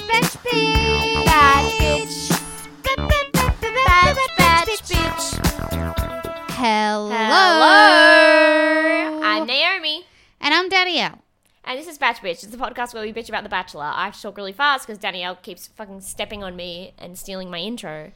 [0.00, 2.28] Batch, batch, bitch,
[2.96, 5.26] batch, bitch, batch, batch, bitch.
[6.50, 7.10] Hello.
[7.10, 8.42] Hello.
[9.22, 10.04] I'm Naomi.
[10.40, 11.18] And I'm Danielle.
[11.64, 12.44] And this is Batch Bitch.
[12.44, 13.90] It's a podcast where we bitch about The Bachelor.
[13.92, 17.50] I have to talk really fast because Danielle keeps fucking stepping on me and stealing
[17.50, 18.12] my intro.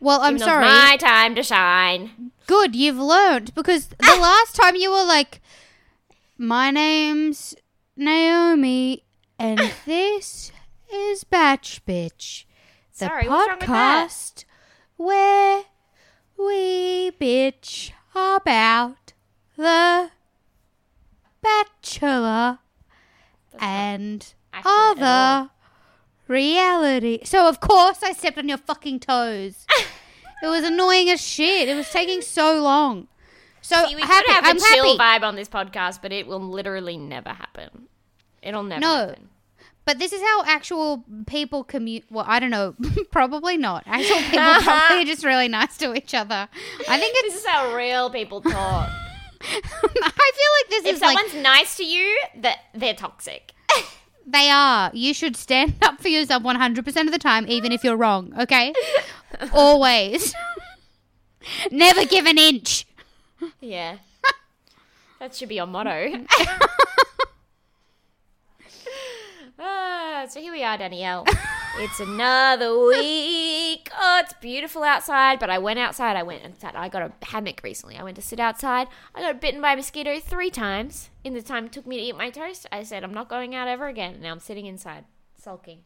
[0.00, 0.66] Well, I'm Even though sorry.
[0.66, 2.32] it's my time to shine.
[2.46, 4.18] Good, you've learned because the ah!
[4.20, 5.40] last time you were like,
[6.36, 7.54] "My name's
[7.96, 9.04] Naomi,
[9.38, 9.72] and ah!
[9.86, 10.52] this
[10.92, 12.44] is Batch Bitch,
[12.98, 14.08] the Sorry, what's wrong with that?
[14.08, 14.44] podcast
[14.96, 15.62] where
[16.38, 19.12] we bitch about
[19.56, 20.10] the
[21.42, 22.58] Bachelor
[23.58, 25.50] and other
[26.28, 29.66] reality." So of course I stepped on your fucking toes.
[30.42, 31.68] It was annoying as shit.
[31.68, 33.08] It was taking so long.
[33.60, 34.24] So See, we happy.
[34.24, 35.22] could have I'm a chill happy.
[35.22, 37.88] vibe on this podcast, but it will literally never happen.
[38.40, 38.96] It'll never No.
[39.08, 39.28] happen.
[39.84, 42.04] But this is how actual people commute.
[42.10, 42.74] Well, I don't know.
[43.10, 43.82] probably not.
[43.86, 46.48] Actual people probably are just really nice to each other.
[46.88, 47.34] I think it's.
[47.34, 48.90] This is how real people talk.
[49.42, 49.62] I feel
[50.02, 53.52] like this if is like someone's nice to you, that they're toxic.
[54.26, 54.90] they are.
[54.92, 58.34] You should stand up for yourself 100 percent of the time, even if you're wrong.
[58.38, 58.74] Okay,
[59.52, 60.34] always.
[61.70, 62.86] Never give an inch.
[63.60, 63.96] Yeah.
[65.18, 66.26] that should be your motto.
[69.62, 71.26] Ah, so here we are, Danielle.
[71.78, 73.90] it's another week.
[73.94, 76.16] Oh, it's beautiful outside, but I went outside.
[76.16, 76.74] I went outside.
[76.74, 77.98] I got a hammock recently.
[77.98, 78.88] I went to sit outside.
[79.14, 82.02] I got bitten by a mosquito three times in the time it took me to
[82.02, 82.66] eat my toast.
[82.72, 84.20] I said, I'm not going out ever again.
[84.22, 85.04] Now I'm sitting inside,
[85.36, 85.80] sulking.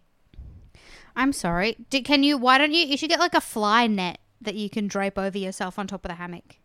[1.16, 1.76] I'm sorry.
[1.90, 2.38] Do, can you?
[2.38, 2.86] Why don't you?
[2.86, 6.04] You should get like a fly net that you can drape over yourself on top
[6.04, 6.58] of the hammock.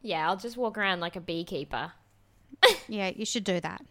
[0.00, 1.92] Yeah, I'll just walk around like a beekeeper.
[2.88, 3.82] Yeah, you should do that.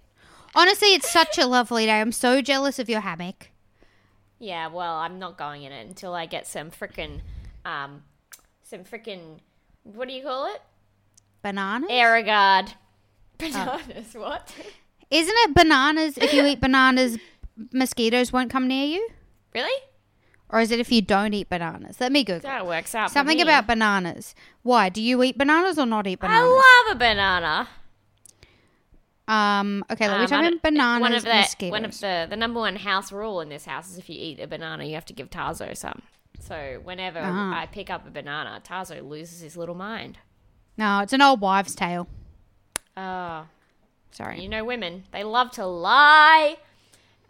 [0.55, 2.01] Honestly, it's such a lovely day.
[2.01, 3.49] I'm so jealous of your hammock.
[4.39, 7.21] Yeah, well, I'm not going in it until I get some frickin',
[7.63, 8.03] um,
[8.63, 9.39] some frickin',
[9.83, 10.61] what do you call it?
[11.41, 11.89] Bananas?
[11.89, 12.73] Aerogard.
[13.37, 14.53] Bananas, what?
[15.09, 16.17] Isn't it bananas?
[16.17, 17.17] If you eat bananas,
[17.73, 19.09] mosquitoes won't come near you?
[19.53, 19.81] Really?
[20.49, 21.99] Or is it if you don't eat bananas?
[21.99, 22.41] Let me Google.
[22.41, 23.11] That works out.
[23.11, 23.43] Something me.
[23.43, 24.35] about bananas.
[24.63, 24.89] Why?
[24.89, 26.43] Do you eat bananas or not eat bananas?
[26.43, 27.69] I love a banana.
[29.31, 29.83] Um.
[29.89, 31.71] Okay, let me Um, bananas One of the mosquitoes.
[31.71, 34.39] one of the the number one house rule in this house is if you eat
[34.39, 36.01] a banana, you have to give Tarzo some.
[36.39, 37.59] So whenever Ah.
[37.61, 40.17] I pick up a banana, Tarzo loses his little mind.
[40.77, 42.07] no, it's an old wives' tale.
[42.97, 43.45] Oh,
[44.11, 44.41] Sorry.
[44.41, 46.57] you know women, they love to lie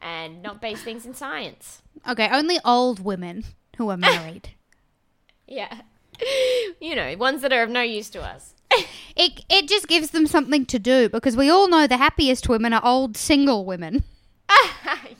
[0.01, 1.81] and not base things in science.
[2.07, 3.43] Okay, only old women
[3.77, 4.49] who are married.
[5.47, 5.81] Yeah.
[6.79, 8.53] You know, ones that are of no use to us.
[9.15, 12.73] it it just gives them something to do because we all know the happiest women
[12.73, 14.03] are old single women.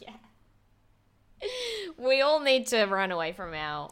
[0.01, 0.13] yeah.
[1.97, 3.89] We all need to run away from our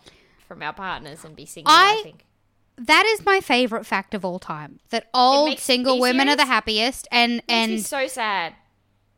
[0.47, 2.25] from our partners and be single, I, I- think.
[2.81, 4.79] That is my favorite fact of all time.
[4.89, 8.53] That old single women are the happiest and and so sad.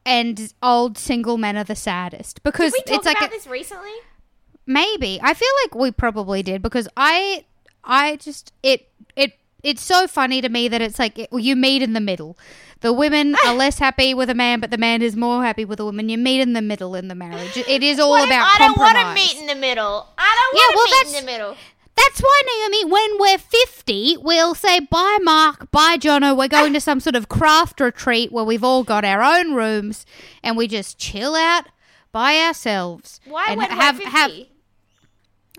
[0.04, 3.34] and old single men are the saddest because Did we talk it's like about a-
[3.34, 3.92] this recently?
[4.66, 7.46] maybe I feel like we probably did because I
[7.84, 9.34] I just it it
[9.64, 12.38] it's so funny to me that it's like you meet in the middle.
[12.82, 15.80] The women are less happy with a man, but the man is more happy with
[15.80, 16.10] a woman.
[16.10, 17.58] You meet in the middle in the marriage.
[17.58, 20.08] It is all What about I don't want to meet in the middle.
[20.18, 21.58] I don't want to well, meet in the middle.
[21.96, 26.36] That's why, Naomi, when we're 50, we'll say, bye, Mark, bye, Jono.
[26.36, 30.06] We're going to some sort of craft retreat where we've all got our own rooms
[30.42, 31.68] and we just chill out
[32.12, 33.20] by ourselves.
[33.26, 34.18] Why and when have, we're 50?
[34.18, 34.32] have,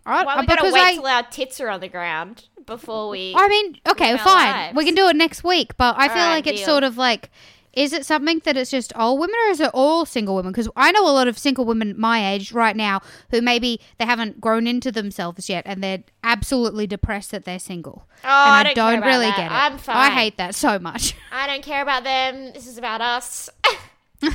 [0.04, 3.08] Alright, Why uh, we gotta wait I, till our tits are on the ground before
[3.08, 3.34] we...
[3.36, 4.46] I mean, okay, fine.
[4.46, 4.76] lives?
[4.76, 6.66] We can do it next week, but I feel Alright, like it's deal.
[6.66, 7.30] sort of like,
[7.72, 10.52] is it something that it's just all women or is it all single women?
[10.52, 13.00] Because I know a lot of single women my age right now
[13.30, 18.06] who maybe they haven't grown into themselves yet and they're absolutely depressed that they're single.
[18.24, 19.36] Oh, and I I don't don't, really that.
[19.36, 19.54] get it.
[19.54, 19.96] I'm fine.
[19.96, 21.14] I hate that so much.
[21.32, 22.52] I don't care about them.
[22.52, 23.48] This is about us.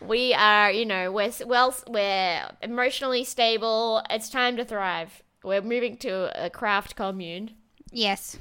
[0.00, 4.02] we are, you know, we're well, we're emotionally stable.
[4.10, 5.22] It's time to thrive.
[5.42, 7.52] We're moving to a craft commune.
[7.90, 8.36] Yes.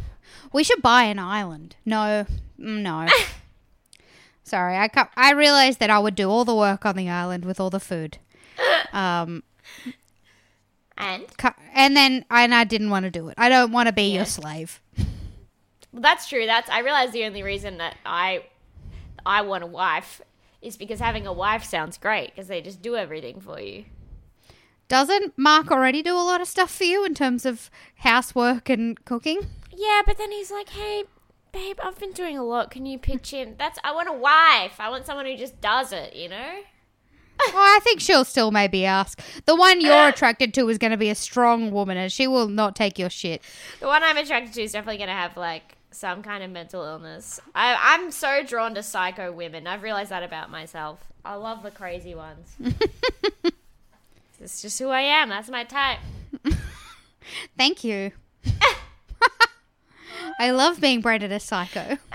[0.53, 1.75] We should buy an island.
[1.85, 2.25] No.
[2.59, 3.07] Mm, No.
[4.43, 7.45] Sorry, I ca I realized that I would do all the work on the island
[7.45, 8.17] with all the food.
[8.93, 9.43] Um
[10.97, 11.23] And
[11.73, 13.35] and then and I didn't want to do it.
[13.37, 14.81] I don't want to be your slave.
[15.91, 16.45] Well, that's true.
[16.45, 18.43] That's I realize the only reason that I
[19.25, 20.21] I want a wife
[20.61, 23.85] is because having a wife sounds great because they just do everything for you.
[24.89, 29.03] Doesn't Mark already do a lot of stuff for you in terms of housework and
[29.05, 29.41] cooking?
[29.71, 31.03] Yeah, but then he's like, "Hey,
[31.53, 32.71] babe, I've been doing a lot.
[32.71, 34.79] Can you pitch in?" That's I want a wife.
[34.79, 36.15] I want someone who just does it.
[36.15, 36.59] You know?
[37.53, 39.21] Well, I think she'll still maybe ask.
[39.45, 42.49] The one you're attracted to is going to be a strong woman, and she will
[42.49, 43.41] not take your shit.
[43.79, 46.83] The one I'm attracted to is definitely going to have like some kind of mental
[46.83, 47.39] illness.
[47.55, 49.67] I, I'm so drawn to psycho women.
[49.67, 50.99] I've realized that about myself.
[51.23, 52.57] I love the crazy ones.
[54.41, 55.29] It's just who I am.
[55.29, 55.99] That's my type.
[57.57, 58.11] Thank you.
[60.39, 61.97] I love being branded as psycho.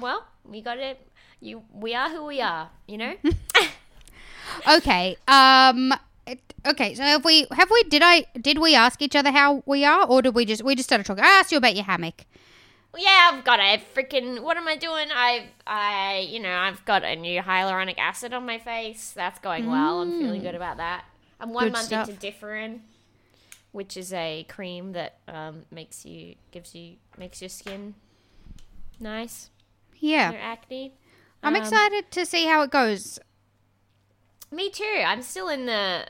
[0.00, 1.04] Well, we got it.
[1.40, 2.70] You, we are who we are.
[2.86, 3.14] You know.
[4.68, 5.16] Okay.
[5.26, 5.92] Um.
[6.66, 6.94] Okay.
[6.94, 7.46] So have we?
[7.52, 7.82] Have we?
[7.84, 8.24] Did I?
[8.40, 10.62] Did we ask each other how we are, or did we just?
[10.62, 11.24] We just started talking.
[11.24, 12.24] I asked you about your hammock.
[12.96, 14.42] Yeah, I've got a freaking.
[14.42, 15.08] What am I doing?
[15.14, 19.12] I've, I, you know, I've got a new hyaluronic acid on my face.
[19.12, 20.02] That's going well.
[20.02, 21.04] I'm feeling good about that.
[21.40, 22.08] I'm one Good month stuff.
[22.08, 22.80] into Differin,
[23.72, 27.94] which is a cream that um, makes you, gives you, makes your skin
[28.98, 29.50] nice.
[29.98, 30.32] Yeah.
[30.32, 30.94] Your acne.
[31.42, 33.18] I'm Um, excited to see how it goes.
[34.50, 35.02] Me too.
[35.06, 36.06] I'm still in the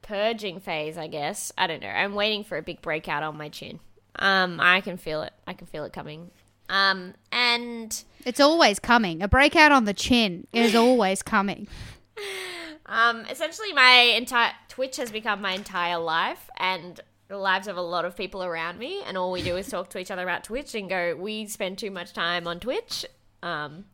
[0.00, 1.52] purging phase, I guess.
[1.58, 1.88] I don't know.
[1.88, 3.80] I'm waiting for a big breakout on my chin.
[4.16, 5.32] Um, I can feel it.
[5.46, 6.30] I can feel it coming.
[6.68, 9.22] Um, and It's always coming.
[9.22, 11.68] A breakout on the chin is always coming.
[12.86, 17.82] um, essentially, my entire Twitch has become my entire life, and the lives of a
[17.82, 19.02] lot of people around me.
[19.06, 21.78] And all we do is talk to each other about Twitch and go, "We spend
[21.78, 23.04] too much time on Twitch."
[23.42, 23.86] Um,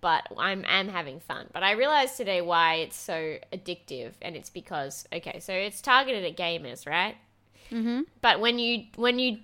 [0.00, 1.48] but I'm am having fun.
[1.52, 6.24] But I realized today why it's so addictive, and it's because okay, so it's targeted
[6.24, 7.16] at gamers, right?
[7.70, 8.02] Mm-hmm.
[8.20, 9.38] But when you when you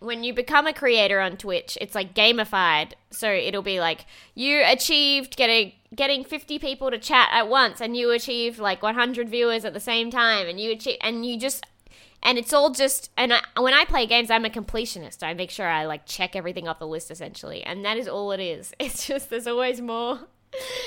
[0.00, 2.92] when you become a creator on Twitch, it's like gamified.
[3.10, 7.96] So it'll be like you achieved getting getting 50 people to chat at once and
[7.96, 11.66] you achieved like 100 viewers at the same time and you achieve and you just
[12.22, 15.22] and it's all just and I, when I play games, I'm a completionist.
[15.22, 18.32] I make sure I like check everything off the list essentially, and that is all
[18.32, 18.72] it is.
[18.80, 20.20] It's just there's always more.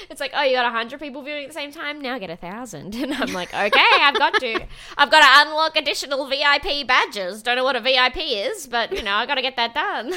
[0.10, 2.02] It's like, oh, you got a hundred people viewing at the same time.
[2.02, 4.66] Now get a thousand, and I'm like, okay, I've got to.
[4.98, 7.42] I've got to unlock additional VIP badges.
[7.42, 10.14] Don't know what a VIP is, but you know, I got to get that done.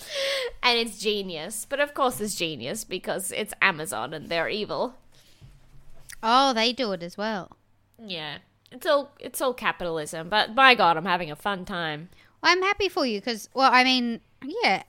[0.62, 4.94] and it's genius, but of course it's genius because it's Amazon and they're evil.
[6.22, 7.56] Oh, they do it as well.
[7.98, 8.38] Yeah,
[8.70, 10.28] it's all it's all capitalism.
[10.28, 12.08] But by God, I'm having a fun time.
[12.42, 14.84] Well, I'm happy for you because, well, I mean, yeah,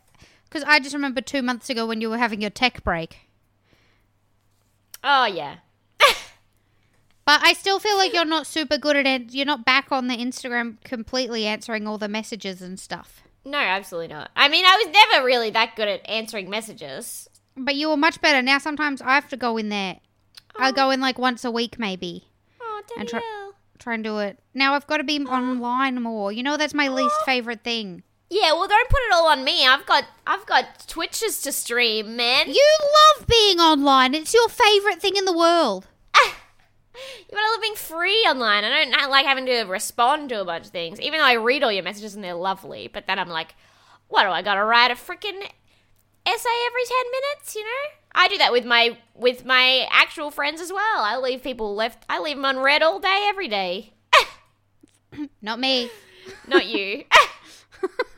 [0.45, 3.30] because I just remember two months ago when you were having your tech break.
[5.03, 5.57] Oh yeah,
[7.25, 9.33] But I still feel like you're not super good at it.
[9.33, 13.23] You're not back on the Instagram completely answering all the messages and stuff.
[13.45, 14.31] No, absolutely not.
[14.35, 17.29] I mean, I was never really that good at answering messages.
[17.55, 18.41] But you were much better.
[18.41, 19.99] Now sometimes I have to go in there.
[20.57, 20.71] I oh.
[20.71, 22.27] go in like once a week maybe.
[22.61, 23.21] Oh, And try-
[23.79, 24.37] Try and do it.
[24.53, 25.31] Now I've got to be oh.
[25.31, 26.31] online more.
[26.31, 27.25] You know that's my least oh.
[27.25, 28.03] favorite thing.
[28.31, 29.67] Yeah, well, don't put it all on me.
[29.67, 32.47] I've got I've got Twitches to stream, man.
[32.47, 32.77] You,
[33.17, 34.15] love being online.
[34.15, 35.85] It's your favorite thing in the world.
[36.15, 38.63] you want to living free online.
[38.63, 41.61] I don't like having to respond to a bunch of things, even though I read
[41.61, 42.87] all your messages and they're lovely.
[42.87, 43.53] But then I'm like,
[44.07, 45.41] what do I got to write a freaking
[46.25, 47.53] essay every ten minutes?
[47.53, 51.01] You know, I do that with my with my actual friends as well.
[51.01, 52.05] I leave people left.
[52.07, 53.91] I leave them on red all day, every day.
[55.41, 55.91] Not me.
[56.47, 57.03] not you.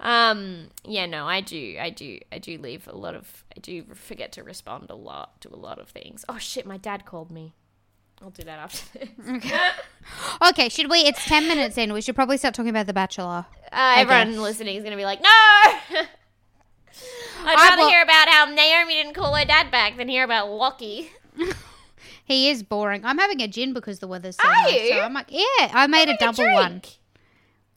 [0.00, 3.84] um, yeah, no, I do, I do, I do leave a lot of, I do
[3.94, 6.24] forget to respond a lot to a lot of things.
[6.28, 7.54] Oh shit, my dad called me.
[8.22, 9.52] I'll do that after this.
[10.42, 10.98] Okay, should we?
[11.00, 11.92] It's 10 minutes in.
[11.92, 13.46] We should probably start talking about The Bachelor.
[13.72, 15.28] Uh, everyone listening is gonna be like, no.
[17.42, 20.50] I'd rather will- hear about how Naomi didn't call her dad back than hear about
[20.50, 21.10] Locky.
[22.24, 23.04] He is boring.
[23.04, 24.72] I'm having a gin because the weather's so Are nice.
[24.82, 24.88] you?
[24.90, 26.54] So I'm like, yeah, I made a double drink.
[26.54, 26.82] one.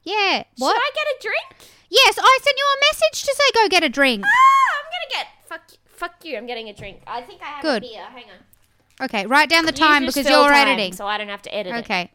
[0.04, 0.44] Yeah.
[0.58, 0.72] What?
[0.74, 1.70] Should I get a drink?
[1.90, 4.24] Yes, I sent you a message to say go get a drink.
[4.24, 5.78] Ah, I'm gonna get fuck.
[5.86, 6.36] Fuck you!
[6.36, 7.02] I'm getting a drink.
[7.06, 7.84] I think I have Good.
[7.84, 8.02] a beer.
[8.02, 9.04] Hang on.
[9.04, 10.92] Okay, write down the time You because you're time, editing.
[10.92, 11.78] so I don't have to edit it.
[11.84, 12.10] Okay.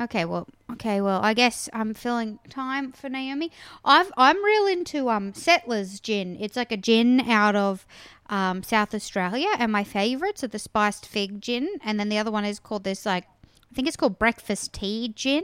[0.00, 3.52] Okay, well, okay, well, I guess I'm filling time for Naomi.
[3.84, 6.36] I've I'm real into um Settlers gin.
[6.40, 7.86] It's like a gin out of
[8.30, 12.30] um South Australia, and my favourites are the spiced fig gin, and then the other
[12.30, 13.24] one is called this like
[13.70, 15.42] I think it's called breakfast tea gin.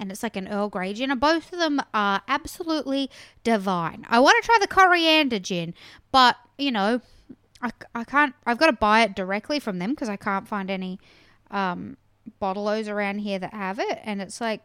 [0.00, 3.10] And it's like an Earl Grey gin, and both of them are absolutely
[3.44, 4.06] divine.
[4.08, 5.74] I want to try the coriander gin,
[6.10, 7.02] but you know,
[7.62, 8.34] I, I can't.
[8.46, 10.98] I've got to buy it directly from them because I can't find any
[11.50, 11.98] um,
[12.40, 14.62] bottlers around here that have it, and it's like,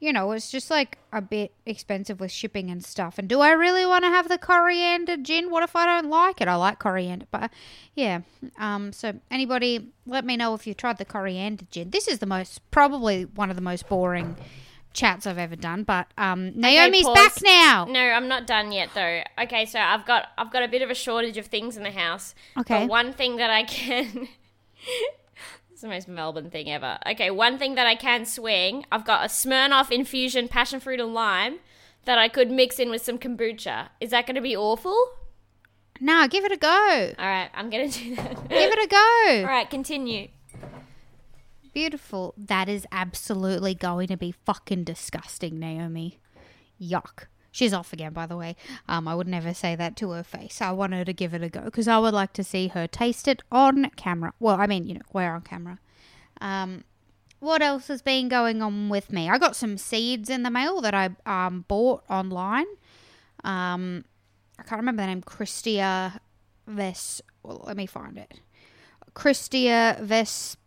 [0.00, 3.18] you know, it's just like a bit expensive with shipping and stuff.
[3.18, 5.50] And do I really want to have the coriander gin?
[5.50, 6.48] What if I don't like it?
[6.48, 7.50] I like coriander, but
[7.94, 8.22] yeah.
[8.58, 11.90] Um, so anybody, let me know if you tried the coriander gin.
[11.90, 14.36] This is the most probably one of the most boring
[14.94, 17.14] chats I've ever done, but um, Naomi's pause.
[17.14, 17.84] back now.
[17.88, 19.22] No, I'm not done yet though.
[19.38, 21.90] Okay, so I've got I've got a bit of a shortage of things in the
[21.90, 22.34] house.
[22.56, 22.80] Okay.
[22.80, 24.28] But one thing that I can
[25.74, 26.98] It's the most Melbourne thing ever.
[27.04, 31.12] Okay, one thing that I can swing, I've got a Smirnoff infusion passion fruit and
[31.12, 31.58] lime
[32.04, 33.88] that I could mix in with some kombucha.
[34.00, 34.96] Is that going to be awful?
[36.00, 36.68] No, give it a go.
[37.18, 38.48] All right, I'm going to do that.
[38.48, 39.40] Give it a go.
[39.40, 40.28] All right, continue.
[41.74, 42.34] Beautiful.
[42.38, 46.20] That is absolutely going to be fucking disgusting, Naomi.
[46.80, 47.24] Yuck.
[47.50, 48.56] She's off again, by the way.
[48.88, 50.62] Um, I would never say that to her face.
[50.62, 52.86] I want her to give it a go because I would like to see her
[52.86, 54.32] taste it on camera.
[54.40, 55.78] Well, I mean, you know, we're on camera.
[56.40, 56.84] Um,
[57.40, 59.28] what else has been going on with me?
[59.28, 62.66] I got some seeds in the mail that I um, bought online.
[63.44, 64.04] Um,
[64.58, 65.22] I can't remember the name.
[65.22, 66.20] Christia
[66.66, 67.20] Ves.
[67.42, 68.40] Well, let me find it.
[69.14, 70.00] Christia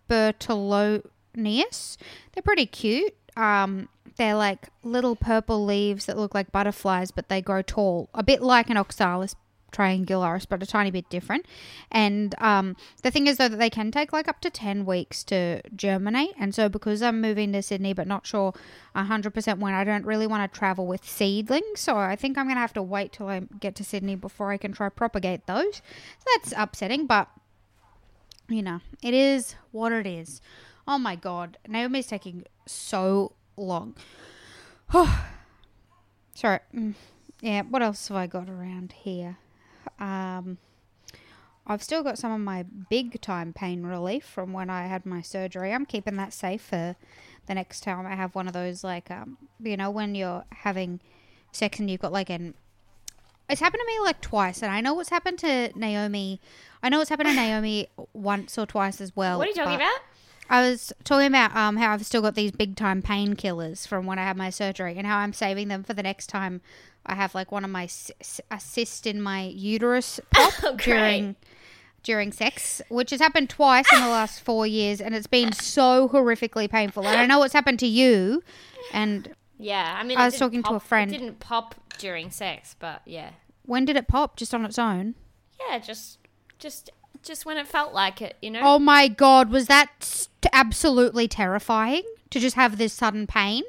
[0.10, 1.98] vespertilionis.
[2.34, 3.14] They're pretty cute.
[3.36, 8.24] Um, they're like little purple leaves that look like butterflies, but they grow tall, a
[8.24, 9.36] bit like an oxalis
[9.72, 11.46] triangularis, but a tiny bit different.
[11.92, 15.24] And um, the thing is, though, that they can take like up to 10 weeks
[15.26, 16.34] to germinate.
[16.40, 18.54] And so, because I'm moving to Sydney, but not sure
[18.96, 21.80] 100% when, I don't really want to travel with seedlings.
[21.80, 24.52] So, I think I'm going to have to wait till I get to Sydney before
[24.52, 25.76] I can try propagate those.
[25.76, 27.30] So, that's upsetting, but
[28.50, 30.42] you know, it is what it is.
[30.88, 33.96] Oh my god, Naomi's taking so long.
[36.34, 36.60] Sorry.
[36.74, 36.94] Mm,
[37.42, 39.38] Yeah, what else have I got around here?
[40.00, 40.58] Um,
[41.66, 45.22] I've still got some of my big time pain relief from when I had my
[45.22, 45.74] surgery.
[45.74, 46.96] I'm keeping that safe for
[47.48, 51.00] the next time I have one of those, like, um, you know, when you're having
[51.52, 52.54] sex and you've got like an
[53.50, 56.40] it's happened to me like twice, and I know what's happened to Naomi.
[56.84, 59.38] I know what's happened to Naomi once or twice as well.
[59.38, 60.00] What are you talking about?
[60.50, 64.18] I was talking about um how I've still got these big time painkillers from when
[64.20, 66.62] I had my surgery, and how I'm saving them for the next time
[67.06, 67.90] I have like one of my
[68.52, 71.36] a cyst in my uterus pop Oh, during
[72.04, 76.08] during sex, which has happened twice in the last four years, and it's been so
[76.10, 77.06] horrifically painful.
[77.06, 78.44] And I know what's happened to you,
[78.94, 81.12] and Yeah, I mean, I it was didn't talking to a friend.
[81.14, 83.32] It didn't pop during sex, but yeah,
[83.66, 84.36] when did it pop?
[84.38, 85.16] Just on its own?
[85.70, 86.20] yeah, just,
[86.60, 86.92] just,
[87.24, 88.62] just when it felt like it, you know.
[88.64, 93.64] Oh my god, was that st- absolutely terrifying to just have this sudden pain?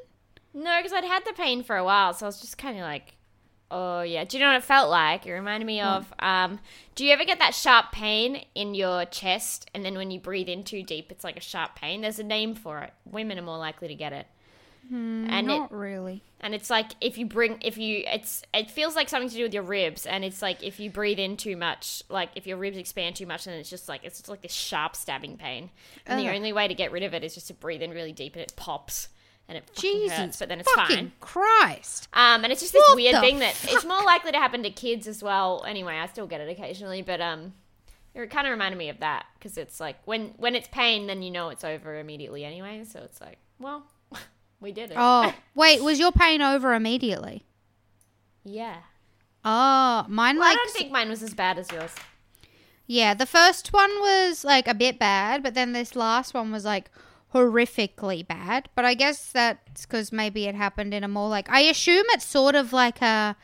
[0.53, 2.83] No, because I'd had the pain for a while, so I was just kind of
[2.83, 3.15] like,
[3.71, 4.23] oh yeah.
[4.23, 5.25] Do you know what it felt like?
[5.25, 6.13] It reminded me of.
[6.19, 6.59] Um,
[6.95, 10.49] do you ever get that sharp pain in your chest, and then when you breathe
[10.49, 12.01] in too deep, it's like a sharp pain?
[12.01, 12.93] There's a name for it.
[13.05, 14.27] Women are more likely to get it.
[14.91, 16.23] And it, Not really.
[16.41, 19.43] and it's like if you bring if you it's it feels like something to do
[19.43, 22.57] with your ribs and it's like if you breathe in too much like if your
[22.57, 25.69] ribs expand too much and it's just like it's just like this sharp stabbing pain.
[26.07, 28.13] And the only way to get rid of it is just to breathe in really
[28.13, 29.09] deep and it pops
[29.47, 31.11] and it Jesus, hurts but then it's fucking fine.
[31.19, 32.07] Christ.
[32.13, 34.69] um and it's just this What weird thing that it's more likely to happen to
[34.71, 35.63] kids as well.
[35.67, 37.53] Anyway i still get it occasionally but um
[38.15, 41.21] it kind of reminded me of that because it's like when when it's pain then
[41.21, 43.83] you know it's over immediately anyway so it's like well
[44.59, 47.43] we did it Oh, wait, was your pain over immediately?
[48.43, 48.77] yeah
[49.45, 51.95] Oh, mine Well, like I don't think mine was as bad as yours.
[52.85, 56.65] yeah, the first one was like a bit bad, but then this last one was
[56.65, 56.91] like
[57.33, 58.67] horrifically bad.
[58.75, 62.25] But I guess that's because maybe it happened in a more like I assume it's
[62.25, 63.37] sort of like a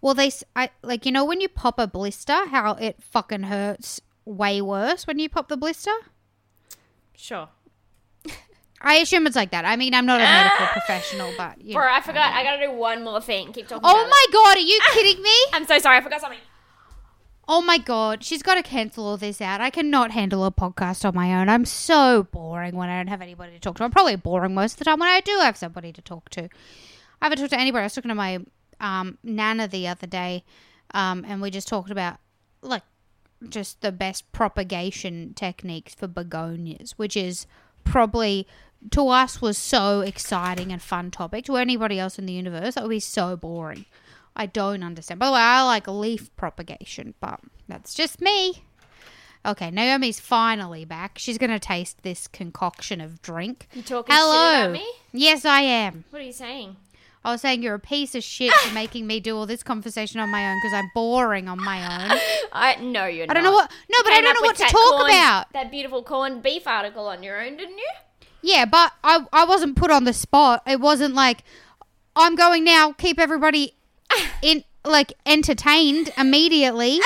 [0.00, 3.44] well they s- I like you know when you pop a blister how it fucking
[3.44, 5.92] hurts way worse when you pop the blister.
[7.16, 7.48] Sure.
[8.84, 9.64] I assume it's like that.
[9.64, 12.34] I mean, I'm not a medical professional, but you Bro, know, I forgot.
[12.34, 13.52] I gotta do one more thing.
[13.52, 13.80] Keep talking.
[13.82, 14.32] Oh my it.
[14.32, 15.34] god, are you kidding me?
[15.54, 15.96] I'm so sorry.
[15.96, 16.38] I forgot something.
[17.48, 19.60] Oh my god, she's got to cancel all this out.
[19.60, 21.48] I cannot handle a podcast on my own.
[21.48, 23.84] I'm so boring when I don't have anybody to talk to.
[23.84, 26.44] I'm probably boring most of the time when I do have somebody to talk to.
[27.20, 27.82] I haven't talked to anybody.
[27.82, 28.40] I was talking to my
[28.80, 30.44] um, nana the other day,
[30.92, 32.18] um, and we just talked about
[32.62, 32.82] like
[33.48, 37.46] just the best propagation techniques for begonias, which is
[37.84, 38.46] probably
[38.90, 41.44] to us was so exciting and fun topic.
[41.46, 43.86] To anybody else in the universe, that would be so boring.
[44.36, 45.20] I don't understand.
[45.20, 48.64] By the way, I like leaf propagation, but that's just me.
[49.46, 51.18] Okay, Naomi's finally back.
[51.18, 53.68] She's gonna taste this concoction of drink.
[53.74, 54.72] You talking Hello.
[54.72, 54.86] me?
[55.12, 56.04] Yes, I am.
[56.10, 56.76] What are you saying?
[57.24, 60.20] I was saying you're a piece of shit for making me do all this conversation
[60.20, 62.18] on my own because I'm boring on my own.
[62.52, 63.26] I no, you're.
[63.26, 63.70] Not I don't know what.
[63.90, 65.52] No, but I don't know what to talk corn- about.
[65.52, 67.90] That beautiful corned beef article on your own, didn't you?
[68.44, 70.62] Yeah, but I I wasn't put on the spot.
[70.66, 71.42] It wasn't like
[72.14, 72.92] I'm going now.
[72.92, 73.74] Keep everybody
[74.42, 77.00] in like entertained immediately.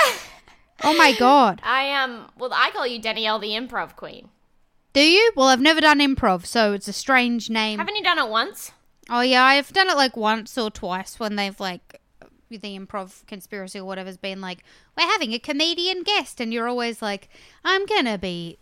[0.83, 1.61] Oh my god.
[1.63, 2.29] I um.
[2.37, 4.27] Well, I call you Danielle, the improv queen.
[4.91, 5.31] Do you?
[5.35, 7.79] Well, I've never done improv, so it's a strange name.
[7.79, 8.73] Haven't you done it once?
[9.09, 12.01] Oh yeah, I've done it like once or twice when they've like
[12.49, 14.63] the improv conspiracy or whatever's been like,
[14.97, 17.29] we're having a comedian guest, and you're always like,
[17.63, 18.57] I'm gonna be.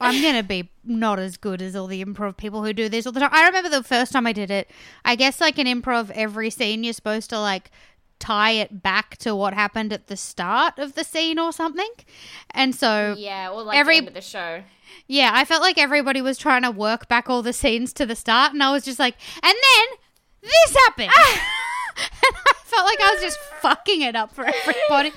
[0.00, 3.12] I'm gonna be not as good as all the improv people who do this all
[3.12, 3.30] the time.
[3.32, 4.70] I remember the first time I did it.
[5.04, 7.70] I guess like an improv, every scene you're supposed to like
[8.18, 11.90] tie it back to what happened at the start of the scene or something.
[12.50, 14.62] And so Yeah, or like Every- the end of the show.
[15.06, 18.16] yeah, I felt like everybody was trying to work back all the scenes to the
[18.16, 19.98] start, and I was just like, and then
[20.42, 21.10] this happened.
[21.16, 21.40] and
[22.46, 25.12] I felt like I was just fucking it up for everybody.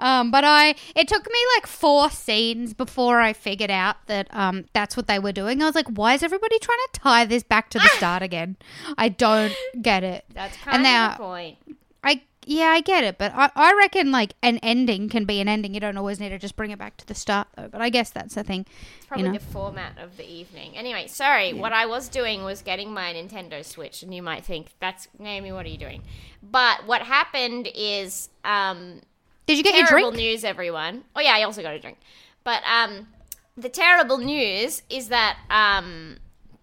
[0.00, 4.64] Um, but I, it took me like four scenes before I figured out that um,
[4.72, 5.62] that's what they were doing.
[5.62, 8.56] I was like, why is everybody trying to tie this back to the start again?
[8.98, 10.24] I don't get it.
[10.34, 11.58] That's And kind now- of the point.
[12.02, 15.48] I yeah, I get it, but I, I reckon like an ending can be an
[15.48, 15.74] ending.
[15.74, 17.68] You don't always need to just bring it back to the start though.
[17.68, 18.64] But I guess that's the thing.
[18.96, 19.38] It's probably you know?
[19.38, 20.76] the format of the evening.
[20.76, 21.52] Anyway, sorry.
[21.52, 25.52] What I was doing was getting my Nintendo Switch, and you might think that's Naomi.
[25.52, 26.02] What are you doing?
[26.42, 29.02] But what happened is, um,
[29.50, 30.22] Did you get your terrible drink?
[30.24, 31.04] news, everyone.
[31.16, 31.98] Oh yeah, I also got a drink.
[32.44, 33.08] But um,
[33.56, 36.16] the terrible news is that um,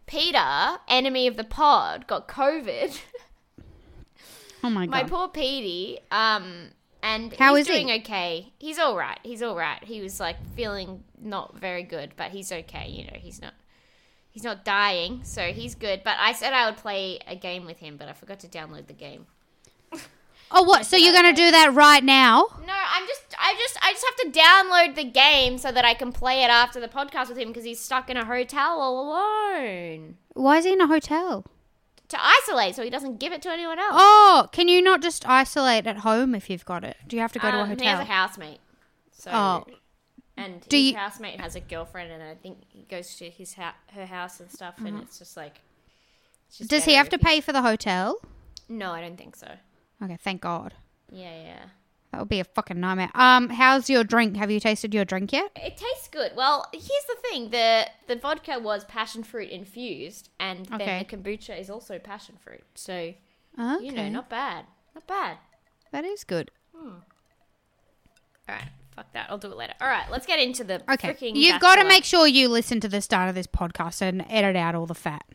[0.06, 3.00] Peter, enemy of the pod, got COVID.
[4.64, 4.92] Oh my god.
[4.92, 6.00] My poor Petey.
[6.12, 6.70] Um,
[7.04, 7.84] and How he's is he?
[7.84, 8.52] doing okay.
[8.58, 9.20] He's all right.
[9.24, 9.82] He's all right.
[9.84, 12.90] He was like feeling not very good, but he's okay.
[12.90, 13.54] You know, he's not.
[14.32, 16.02] He's not dying, so he's good.
[16.04, 18.88] But I said I would play a game with him, but I forgot to download
[18.88, 19.26] the game.
[20.52, 20.86] Oh what?
[20.86, 22.46] So you're gonna do that right now?
[22.66, 25.94] No, I'm just, I just, I just have to download the game so that I
[25.94, 29.10] can play it after the podcast with him because he's stuck in a hotel all
[29.10, 31.46] alone Why is he in a hotel?
[32.10, 33.92] to isolate, so he doesn't give it to anyone else.
[33.94, 36.96] Oh, can you not just isolate at home if you've got it?
[37.06, 38.60] Do you have to go to a Um, He has a housemate.
[39.12, 39.66] So, Oh.
[40.38, 43.56] and Do his you- housemate has a girlfriend, and I think he goes to his
[43.56, 45.60] ha- her house and stuff, and it's just like.
[46.48, 46.70] it's just.
[46.70, 48.22] Does he better have to if pay for the hotel?
[48.70, 49.50] No, I don't think so.
[50.04, 50.74] Okay, thank God.
[51.12, 51.60] Yeah, yeah.
[52.12, 53.10] That would be a fucking nightmare.
[53.16, 54.38] Um, how's your drink?
[54.38, 55.52] Have you tasted your drink yet?
[55.56, 56.32] It tastes good.
[56.36, 60.86] Well, here's the thing: the the vodka was passion fruit infused, and Okay.
[60.86, 62.64] then the kombucha is also passion fruit.
[62.76, 63.14] So
[63.60, 65.38] Okay, you know, not bad, not bad.
[65.92, 66.52] that is good.
[66.76, 68.64] All right,
[68.96, 69.28] fuck that.
[69.30, 69.74] I'll do it later.
[69.82, 71.36] All right, let's get into the Okay, freaking.
[71.36, 74.56] you've got to make sure you listen to the start of this podcast and edit
[74.56, 75.26] out all the fat.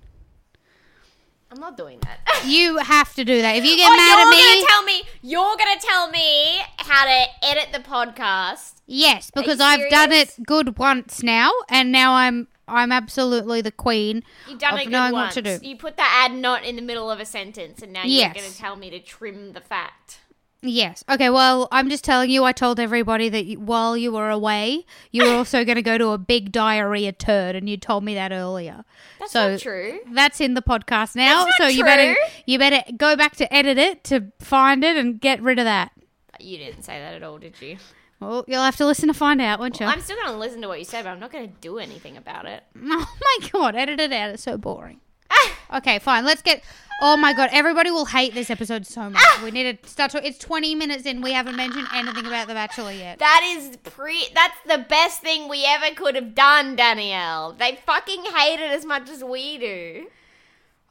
[1.53, 2.19] I'm not doing that.
[2.47, 3.55] You have to do that.
[3.57, 5.03] If you get oh, mad you're at me, gonna tell me.
[5.23, 8.81] You're gonna tell me how to edit the podcast.
[8.87, 14.25] yes, because I've done it good once now, and now I'm I'm absolutely the queen
[14.49, 15.37] You've done of it good knowing once.
[15.37, 15.69] what to do.
[15.69, 18.35] You put the ad not in the middle of a sentence, and now Yes.
[18.35, 20.19] you're gonna tell me to trim the fat.
[20.63, 21.03] Yes.
[21.11, 21.29] Okay.
[21.29, 22.45] Well, I'm just telling you.
[22.45, 25.99] I told everybody that you, while you were away, you were also going to go
[25.99, 28.85] to a big diarrhea turd, and you told me that earlier.
[29.19, 30.01] That's so not true.
[30.13, 31.47] That's in the podcast now.
[31.57, 32.15] So you better
[32.47, 35.91] you better go back to edit it to find it and get rid of that.
[36.39, 37.77] You didn't say that at all, did you?
[38.21, 39.87] Well, you'll have to listen to find out, won't you?
[39.87, 42.47] I'm still gonna listen to what you said, but I'm not gonna do anything about
[42.47, 42.63] it.
[42.85, 43.07] Oh
[43.41, 44.31] my god, edit it out.
[44.31, 45.01] It's so boring.
[45.75, 46.25] okay, fine.
[46.25, 46.63] Let's get.
[47.05, 49.21] Oh my god, everybody will hate this episode so much.
[49.25, 49.41] Ah.
[49.43, 50.13] We need to start.
[50.13, 51.21] To, it's 20 minutes in.
[51.21, 53.19] We haven't mentioned anything about The Bachelor yet.
[53.19, 54.29] That is pre.
[54.35, 57.55] That's the best thing we ever could have done, Danielle.
[57.55, 60.07] They fucking hate it as much as we do.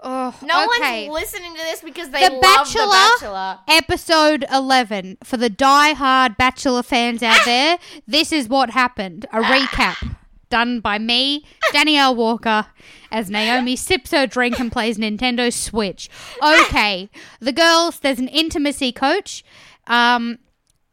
[0.04, 1.08] Oh, No okay.
[1.08, 3.60] one's listening to this because they The love Bachelor, The Bachelor.
[3.68, 5.20] episode 11.
[5.24, 7.44] For the die-hard Bachelor fans out ah.
[7.46, 7.78] there,
[8.08, 9.26] this is what happened.
[9.26, 9.44] A ah.
[9.44, 10.16] recap
[10.52, 12.68] done by me, Danielle Walker,
[13.12, 16.10] as Naomi sips her drink and plays Nintendo Switch.
[16.44, 17.10] Okay,
[17.40, 19.44] the girls, there's an intimacy coach.
[19.88, 20.38] Um,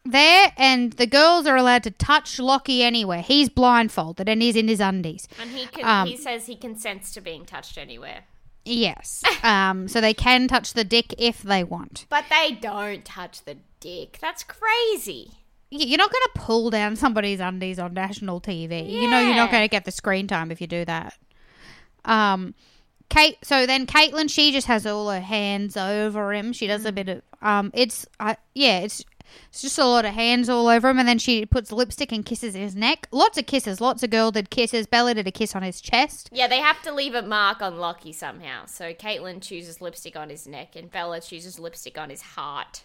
[0.05, 3.21] there, and the girls are allowed to touch Locky anywhere.
[3.21, 5.29] He's blindfolded and he's in his undies.
[5.39, 8.25] And he can, Um, he says he consents to being touched anywhere.
[8.65, 9.23] Yes.
[9.43, 12.07] um, so they can touch the dick if they want.
[12.09, 14.19] But they don't touch the dick.
[14.21, 15.33] That's crazy.
[15.71, 18.91] You're not going to pull down somebody's undies on national TV.
[18.91, 21.19] You know you're not going to get the screen time if you do that.
[22.05, 22.55] Um,
[23.11, 23.37] Kate.
[23.43, 26.53] So then Caitlin, she just has all her hands over him.
[26.53, 27.71] She does a bit of um.
[27.75, 28.81] It's uh, yeah.
[28.81, 29.05] It's
[29.51, 32.25] it's just a lot of hands all over him, and then she puts lipstick and
[32.25, 33.09] kisses his neck.
[33.13, 33.81] Lots of kisses.
[33.81, 34.87] Lots of girl did kisses.
[34.87, 36.29] Bella did a kiss on his chest.
[36.33, 38.67] Yeah, they have to leave a mark on Locky somehow.
[38.67, 42.85] So Caitlin chooses lipstick on his neck, and Bella chooses lipstick on his heart.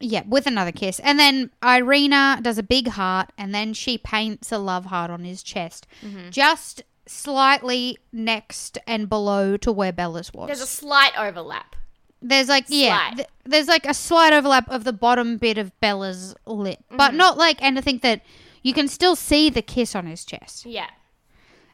[0.00, 0.98] Yeah, with another kiss.
[1.00, 5.24] And then Irena does a big heart and then she paints a love heart on
[5.24, 5.86] his chest.
[6.02, 6.30] Mm-hmm.
[6.30, 10.46] Just slightly next and below to where Bella's was.
[10.48, 11.76] There's a slight overlap.
[12.22, 13.16] There's like yeah, Slight.
[13.16, 16.96] th- there's like a slight overlap of the bottom bit of Bella's lip, Mm-hmm.
[16.98, 18.22] but not like anything that
[18.62, 20.66] you can still see the kiss on his chest.
[20.66, 20.88] Yeah.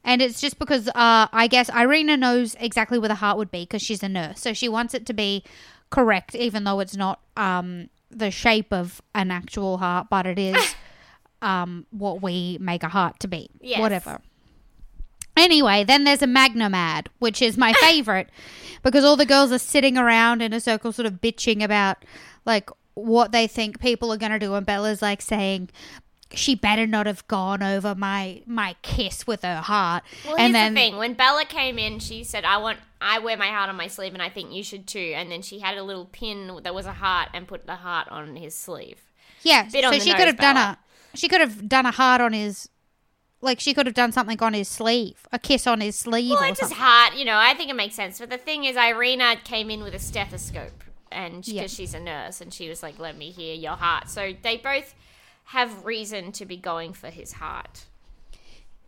[0.04, 3.62] And it's just because uh, I guess Irena knows exactly where the heart would be
[3.64, 5.42] because she's a nurse, so she wants it to be
[5.90, 10.74] correct, even though it's not um, the shape of an actual heart, but it is
[11.42, 13.50] um, what we make a heart to be.
[13.61, 13.81] Yes.
[13.81, 14.20] Whatever.
[15.37, 18.31] Anyway, then there's a Magnum ad, which is my favorite
[18.83, 21.98] because all the girls are sitting around in a circle, sort of bitching about
[22.44, 24.55] like what they think people are going to do.
[24.55, 25.68] And Bella's like saying,
[26.33, 30.02] she better not have gone over my my kiss with her heart.
[30.24, 30.96] Well, and here's then the thing.
[30.96, 34.14] When Bella came in, she said, "I want, I wear my heart on my sleeve,
[34.14, 36.87] and I think you should too." And then she had a little pin that was
[36.87, 39.02] a heart and put the heart on his sleeve.
[39.42, 40.78] yeah, bit so she could have done a
[41.14, 42.68] she could have done a heart on his
[43.40, 46.42] like she could have done something on his sleeve, a kiss on his sleeve Well,
[46.42, 47.14] or it's his heart.
[47.16, 48.18] You know, I think it makes sense.
[48.18, 51.66] But the thing is, Irena came in with a stethoscope, and because Yeah.
[51.66, 54.94] she's a nurse, and she was like, "Let me hear your heart." So they both
[55.50, 57.85] have reason to be going for his heart.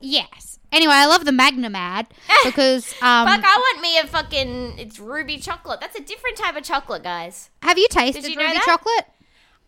[0.01, 0.59] Yes.
[0.71, 2.07] Anyway, I love the Magnum ad
[2.45, 4.79] because um Fuck, I want me a fucking.
[4.79, 5.81] It's ruby chocolate.
[5.81, 7.51] That's a different type of chocolate, guys.
[7.63, 8.65] have you tasted you know ruby that?
[8.65, 9.07] chocolate?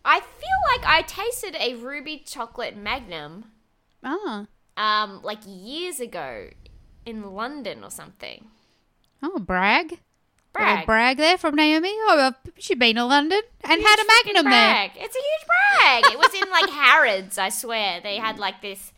[0.05, 3.45] I feel like I tasted a ruby chocolate magnum
[4.03, 4.47] Oh.
[4.77, 6.47] um like years ago
[7.05, 8.47] in London or something.
[9.23, 9.99] Oh, brag.
[10.53, 10.85] Brag.
[10.85, 11.91] brag there from Naomi.
[11.93, 14.91] Oh, she'd been to London and had a Huge Magnum there.
[14.95, 16.11] It's a huge brag.
[16.11, 18.01] it was in like Harrods, I swear.
[18.01, 18.91] They had like this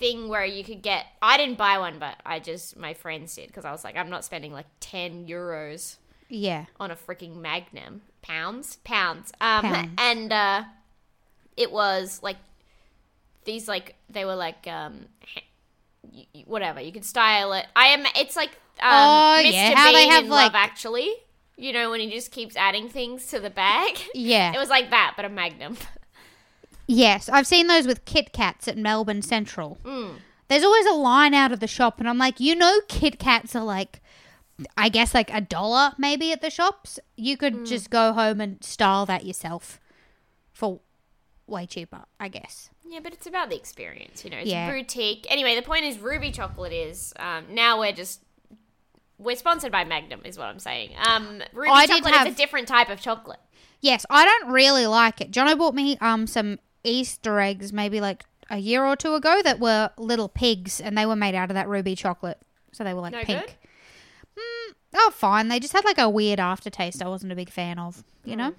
[0.00, 3.46] thing where you could get I didn't buy one, but I just my friends did
[3.48, 5.96] because I was like I'm not spending like 10 euros
[6.28, 6.64] Yeah.
[6.80, 8.00] on a freaking Magnum.
[8.22, 8.76] Pounds?
[8.84, 9.32] Pounds.
[9.40, 9.90] Um Pounds.
[9.98, 10.64] and uh
[11.56, 12.38] it was like
[13.44, 15.42] these like they were like um ha-
[16.12, 17.66] y- y- whatever, you could style it.
[17.76, 19.52] I am it's like um Oh, Mr.
[19.52, 21.10] yeah, how they have, in like- Love Actually.
[21.56, 23.98] You know when he just keeps adding things to the bag?
[24.14, 24.52] Yeah.
[24.56, 25.76] It was like that, but a Magnum.
[26.92, 29.78] Yes, I've seen those with Kit Kats at Melbourne Central.
[29.84, 30.14] Mm.
[30.48, 33.54] There's always a line out of the shop, and I'm like, you know, Kit Kats
[33.54, 34.00] are like,
[34.76, 36.98] I guess like a dollar maybe at the shops.
[37.16, 37.68] You could Mm.
[37.68, 39.78] just go home and style that yourself
[40.52, 40.80] for
[41.46, 42.70] way cheaper, I guess.
[42.84, 44.38] Yeah, but it's about the experience, you know.
[44.38, 44.68] It's Yeah.
[44.70, 45.26] boutique.
[45.30, 48.20] Anyway, the point is, Ruby Chocolate is um, now we're just
[49.16, 50.90] we're sponsored by Magnum, is what I'm saying.
[51.06, 53.38] Um, Ruby I Chocolate is have- a different type of chocolate.
[53.80, 55.30] Yes, I don't really like it.
[55.30, 59.60] Jono bought me um some Easter eggs maybe like a year or two ago that
[59.60, 62.38] were little pigs, and they were made out of that ruby chocolate,
[62.72, 63.40] so they were like No pink.
[63.40, 63.54] good?
[64.36, 65.48] Mm, oh, fine.
[65.48, 67.02] They just had like a weird aftertaste.
[67.02, 68.02] I wasn't a big fan of.
[68.24, 68.38] You Mm.
[68.38, 68.54] know,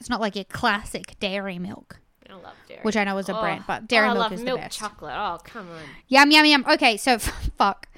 [0.00, 2.80] it's not like your classic dairy milk, I love dairy.
[2.82, 3.40] which I know is a Oh.
[3.40, 4.78] brand, but dairy oh, milk love is milk the best.
[4.78, 5.14] chocolate.
[5.16, 5.82] Oh, come on.
[6.08, 6.64] Yum yum yum.
[6.68, 7.18] Okay, so
[7.58, 7.88] fuck.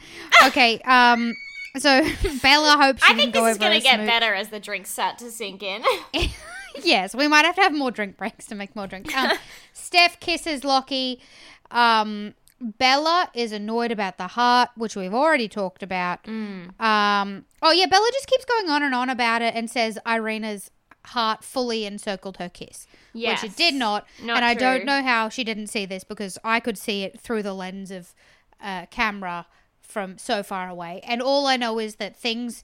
[0.47, 1.35] Okay, um,
[1.79, 2.03] so
[2.43, 4.91] Bella hopes she I think this is going to get smooth- better as the drinks
[4.91, 5.83] start to sink in.
[6.83, 9.15] yes, we might have to have more drink breaks to make more drink.
[9.17, 9.33] Um,
[9.73, 11.21] Steph kisses Locky.
[11.71, 16.23] Um, Bella is annoyed about the heart, which we've already talked about.
[16.25, 16.79] Mm.
[16.81, 20.71] Um, oh yeah, Bella just keeps going on and on about it and says Irena's
[21.07, 23.43] heart fully encircled her kiss, Yes.
[23.43, 24.07] which it did not.
[24.23, 27.19] Not and I don't know how she didn't see this because I could see it
[27.19, 28.15] through the lens of
[28.63, 29.47] uh, camera
[29.81, 31.01] from so far away.
[31.05, 32.63] And all I know is that things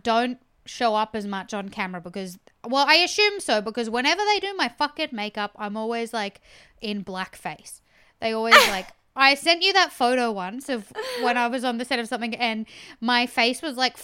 [0.00, 4.40] don't show up as much on camera because well I assume so because whenever they
[4.40, 6.40] do my fucking makeup I'm always like
[6.80, 7.80] in blackface.
[8.20, 11.84] They always like I sent you that photo once of when I was on the
[11.84, 12.66] set of something and
[13.00, 13.96] my face was like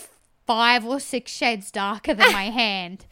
[0.47, 3.07] five or six shades darker than my hand.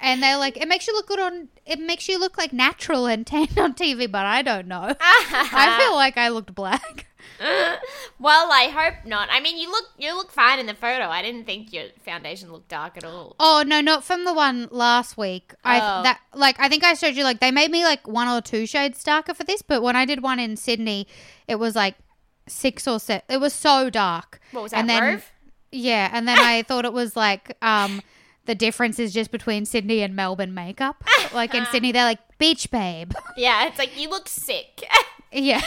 [0.00, 3.06] And they're like, it makes you look good on, it makes you look like natural
[3.06, 4.94] and tan on TV, but I don't know.
[5.00, 7.06] I feel like I looked black.
[8.18, 9.28] Well, I hope not.
[9.30, 11.06] I mean, you look you look fine in the photo.
[11.08, 13.36] I didn't think your foundation looked dark at all.
[13.40, 15.54] Oh no, not from the one last week.
[15.64, 16.02] I Oh.
[16.02, 18.66] that like I think I showed you like they made me like one or two
[18.66, 21.06] shades darker for this, but when I did one in Sydney,
[21.48, 21.96] it was like
[22.46, 23.22] six or seven.
[23.28, 24.40] It was so dark.
[24.52, 25.32] What was that, And then Rove?
[25.72, 28.02] yeah, and then I thought it was like um
[28.46, 31.04] the difference is just between Sydney and Melbourne makeup.
[31.34, 33.12] like in Sydney, they're like beach babe.
[33.36, 34.84] Yeah, it's like you look sick.
[35.32, 35.62] yeah.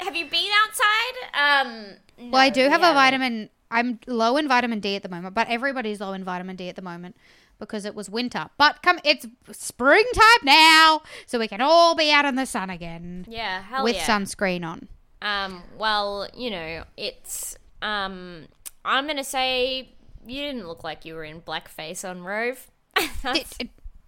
[0.00, 1.66] have you been outside?
[1.66, 2.92] Um, Well, I do have yeah.
[2.92, 6.56] a vitamin I'm low in vitamin D at the moment, but everybody's low in vitamin
[6.56, 7.16] D at the moment
[7.58, 8.48] because it was winter.
[8.58, 13.26] But come, it's springtime now, so we can all be out in the sun again
[13.28, 14.06] Yeah, hell with yeah.
[14.06, 14.88] sunscreen on.
[15.20, 18.46] Um, well, you know, it's um
[18.84, 19.90] I'm gonna say
[20.26, 22.70] you didn't look like you were in blackface on Rove.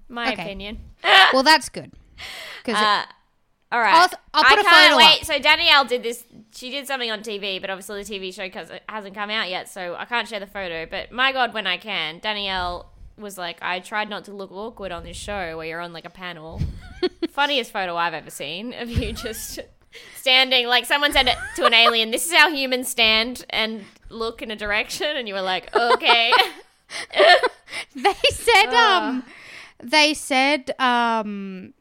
[0.09, 0.43] my okay.
[0.43, 0.79] opinion.
[1.33, 1.93] well, that's good.
[2.65, 3.05] Because Uh,
[3.71, 3.95] all right.
[3.95, 5.21] I'll- I'll put I can't wait.
[5.21, 5.25] up.
[5.27, 6.25] So Danielle did this.
[6.55, 8.49] She did something on TV, but obviously the TV show
[8.89, 10.87] hasn't come out yet, so I can't share the photo.
[10.87, 14.93] But my God, when I can, Danielle was like, I tried not to look awkward
[14.93, 16.61] on this show where you're on like a panel.
[17.31, 19.61] Funniest photo I've ever seen of you just
[20.17, 22.11] standing like someone said to an alien.
[22.11, 26.33] This is how humans stand and look in a direction, and you were like, okay.
[27.95, 29.25] they said um
[29.83, 31.75] they said um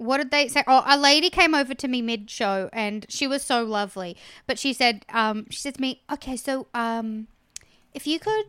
[0.00, 0.64] what did they say?
[0.66, 4.16] Oh, a lady came over to me mid show and she was so lovely.
[4.46, 7.26] But she said, um, she said to me, okay, so um,
[7.92, 8.46] if you could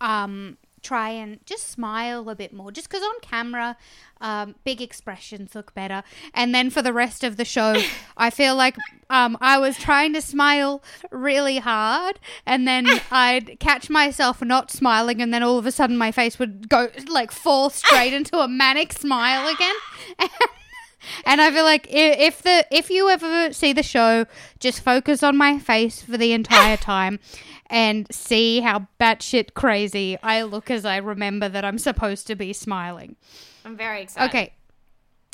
[0.00, 3.76] um, try and just smile a bit more, just because on camera,
[4.20, 6.04] um, big expressions look better.
[6.32, 7.82] And then for the rest of the show,
[8.16, 8.76] I feel like
[9.10, 15.20] um, I was trying to smile really hard, and then I'd catch myself not smiling,
[15.20, 18.46] and then all of a sudden my face would go like fall straight into a
[18.46, 19.74] manic smile again.
[21.24, 24.26] And I feel like if the if you ever see the show,
[24.58, 27.18] just focus on my face for the entire time,
[27.66, 32.52] and see how batshit crazy I look as I remember that I'm supposed to be
[32.52, 33.16] smiling.
[33.64, 34.28] I'm very excited.
[34.28, 34.52] Okay,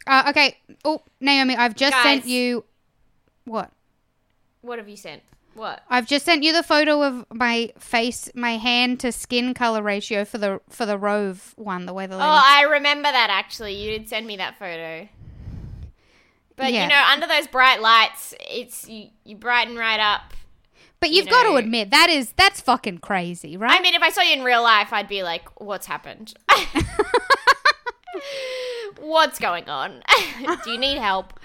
[0.07, 0.59] uh, okay.
[0.85, 2.65] Oh, Naomi, I've just sent you
[3.45, 3.71] what?
[4.63, 5.23] What have you sent?
[5.55, 5.83] What?
[5.91, 10.25] I've just sent you the photo of my face, my hand to skin color ratio
[10.25, 12.21] for the for the Rove one, the way the Oh.
[12.21, 13.75] I remember that actually.
[13.75, 15.09] You did send me that photo.
[16.61, 16.83] But Yeah.
[16.85, 20.35] you know, under those bright lights, it's you, you brighten right up.
[21.01, 23.79] but you've you got to admit that is that's fucking crazy, right?
[23.79, 26.35] I mean, if I saw you in real life, I'd be like, "What's happened?
[29.01, 30.03] What's going on?
[30.65, 31.39] Do you need help?"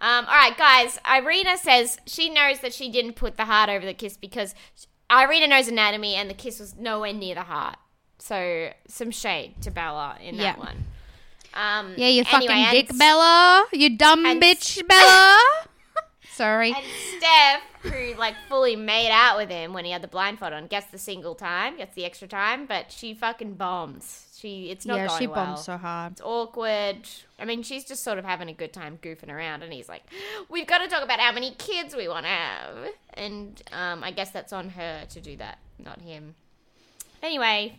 [0.00, 0.98] Um, all right, guys.
[1.08, 4.54] Irena says she knows that she didn't put the heart over the kiss because
[5.10, 7.76] Irena knows anatomy, and the kiss was nowhere near the heart.
[8.18, 10.58] So some shade to Bella in that Yeah.
[10.58, 10.84] one.
[11.54, 13.66] Um, Yeah, you anyway, fucking dick, Bella.
[13.72, 15.38] You dumb bitch, Bella.
[16.32, 16.72] Sorry.
[16.72, 16.84] And
[17.18, 20.86] Steph, who like fully made out with him when he had the blindfold on, gets
[20.86, 24.28] the single time, gets the extra time, but she fucking bombs.
[24.38, 25.46] She, it's not yeah, going she well.
[25.46, 26.12] bombed so hard.
[26.12, 27.08] It's awkward.
[27.38, 30.02] I mean, she's just sort of having a good time goofing around, and he's like,
[30.48, 32.76] "We've got to talk about how many kids we want to have,"
[33.14, 36.34] and um, I guess that's on her to do that, not him.
[37.22, 37.78] Anyway,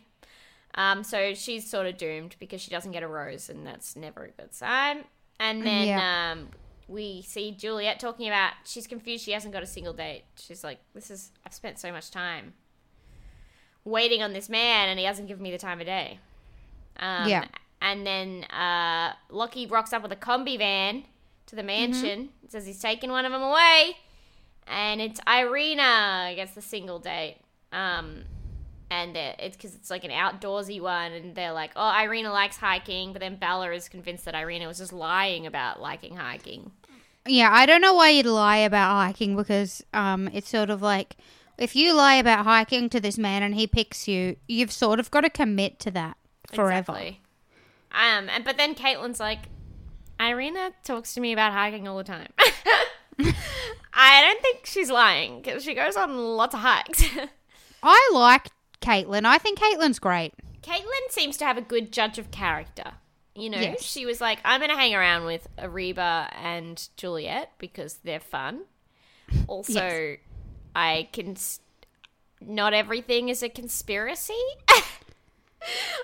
[0.76, 4.24] um, so she's sort of doomed because she doesn't get a rose, and that's never
[4.26, 5.04] a good sign.
[5.40, 6.32] And then Yeah.
[6.32, 6.50] um,
[6.88, 9.24] we see Juliet talking about she's confused.
[9.26, 10.24] She hasn't got a single date.
[10.36, 12.54] She's like, "This is I've spent so much time
[13.84, 16.20] waiting on this man, and he hasn't given me the time of day."
[16.98, 17.46] Um, Yeah.
[17.82, 21.04] And then uh, Locky rocks up with a combi van
[21.48, 22.20] to the mansion.
[22.28, 22.48] Mm-hmm.
[22.48, 23.98] Says he's taking one of them away,
[24.68, 27.38] and it's Irena gets the single date.
[27.74, 28.24] Um,
[28.94, 33.12] and it's because it's like an outdoorsy one, and they're like, "Oh, Irena likes hiking,"
[33.14, 36.72] but then Bella is convinced that Irena was just lying about liking hiking.
[37.26, 41.16] Yeah, I don't know why you'd lie about hiking because um, it's sort of like
[41.58, 45.10] if you lie about hiking to this man and he picks you, you've sort of
[45.10, 46.18] got to commit to that
[46.54, 46.92] forever.
[46.92, 47.22] Exactly.
[47.92, 49.50] Um, and but then Caitlin's like,
[50.20, 52.32] Irena talks to me about hiking all the time.
[53.94, 57.04] I don't think she's lying because she goes on lots of hikes.
[57.84, 58.48] I like
[58.84, 59.26] Caitlin.
[59.26, 60.34] I think Caitlin's great.
[60.62, 62.94] Caitlin seems to have a good judge of character.
[63.36, 63.82] You know, Yes.
[63.82, 68.62] she was like, I'm going to hang around with Areeba and Juliet because they're fun.
[69.48, 70.18] Also, Yes.
[70.76, 71.32] I can.
[71.32, 71.60] s-
[72.40, 74.34] Not everything is a conspiracy.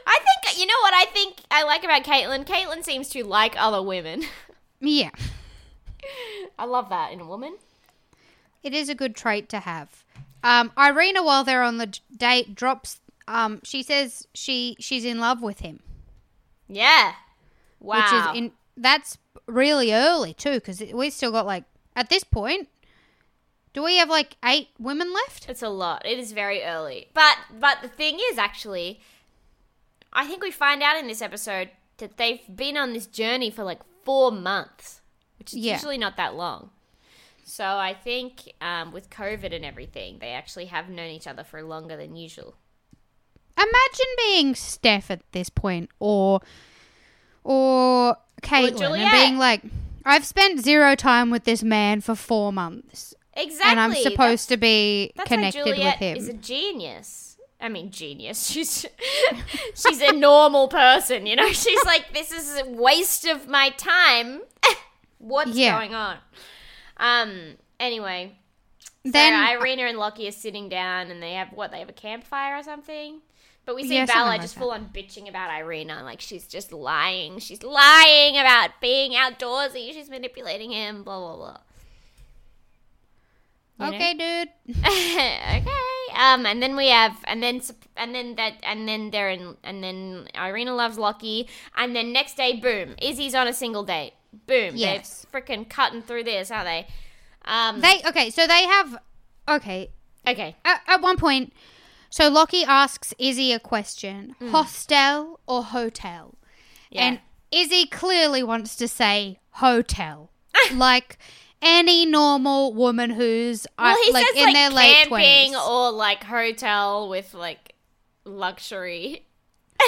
[0.07, 2.45] I think, you know what I think I like about Caitlin?
[2.45, 4.23] Caitlin seems to like other women.
[4.81, 5.09] Yeah,
[6.57, 7.57] I love that in a woman.
[8.63, 10.05] it is a good trait to have.
[10.43, 12.99] Um, Irena, while they're on the date, drops.
[13.27, 15.81] Um, she says she she's in love with him,
[16.67, 17.13] Yeah.
[17.79, 17.97] Wow.
[17.97, 22.69] which is in that's really early too because we still got like at this point.
[23.73, 25.47] Do we have like eight women left?
[25.47, 26.03] It's a lot.
[26.05, 27.09] It is very early.
[27.13, 28.99] But but the thing is actually
[30.11, 33.63] I think we find out in this episode that they've been on this journey for
[33.63, 35.01] like 4 months,
[35.37, 35.73] which is Yeah.
[35.73, 36.71] usually not that long.
[37.49, 41.63] So I think um, with COVID and everything, they actually have known each other for
[41.63, 42.53] longer than usual.
[43.57, 46.41] Imagine being Steph at this point, or
[47.43, 49.63] or Caitlin, and being like,
[50.05, 53.71] "I've spent zero time with this man for four months, exactly.
[53.71, 56.17] and I'm supposed to be That's connected with him.
[56.17, 57.37] is a genius.
[57.59, 58.47] I mean, genius.
[58.51, 58.85] She's
[59.73, 61.49] she's a normal person, you know.
[61.51, 64.41] She's like, this is a waste of my time.
[65.17, 65.77] What's Yeah.
[65.77, 66.17] going on?
[66.99, 67.55] Um.
[67.79, 68.33] Anyway,
[69.05, 71.71] so then Irena and Locky are sitting down, and they have what?
[71.71, 73.21] They have a campfire or something.
[73.65, 74.61] But we see Yeah, Bella like just that.
[74.61, 77.39] full on bitching about Irena, like she's just lying.
[77.39, 79.93] She's lying about being outdoorsy.
[79.93, 81.03] She's manipulating him.
[81.03, 81.57] Blah blah blah.
[83.79, 83.95] You know?
[83.95, 84.75] okay, dude.
[84.85, 85.63] okay.
[86.17, 87.61] Um, and then we have, and then,
[87.95, 92.35] and then that, and then they're in, and then Irena loves Locky, and then next
[92.35, 94.13] day, boom, Izzy's on a single date.
[94.31, 95.25] Boom, Yes.
[95.31, 96.87] they're freaking cutting through this, aren't they?
[97.45, 98.97] Um, They okay, so they have
[99.47, 99.89] okay.
[100.27, 100.55] okay.
[100.63, 101.53] At, at one point,
[102.09, 106.35] so Lockie asks Izzy a question: hostel or hotel?
[106.91, 107.05] Yeah.
[107.05, 107.19] And
[107.51, 110.31] Izzy clearly wants to say hotel,
[110.73, 111.17] like
[111.61, 115.55] any normal woman who's well, uh, he like says in like their late twenties.
[115.55, 117.73] or like hotel with like
[118.25, 119.25] luxury.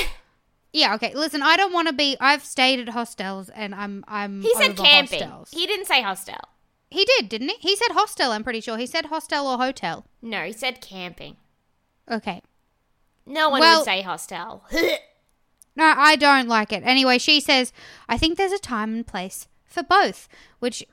[0.74, 1.14] Yeah, okay.
[1.14, 2.16] Listen, I don't want to be.
[2.20, 4.42] I've stayed at hostels, and I'm I'm.
[4.42, 5.22] He said camping.
[5.24, 5.52] Hostels.
[5.52, 6.38] He didn't say hostel.
[6.90, 7.56] He did, didn't he?
[7.70, 8.32] He said hostel.
[8.32, 10.06] I'm pretty sure he said hostel or hotel.
[10.22, 11.38] No, he said camping.
[12.10, 12.42] Okay.
[13.26, 14.64] No one Well- would say hostel.
[15.74, 16.84] No, I don't like it.
[16.86, 17.72] Anyway, she says,
[18.10, 20.28] I think there's a time and place for both,
[20.60, 20.84] which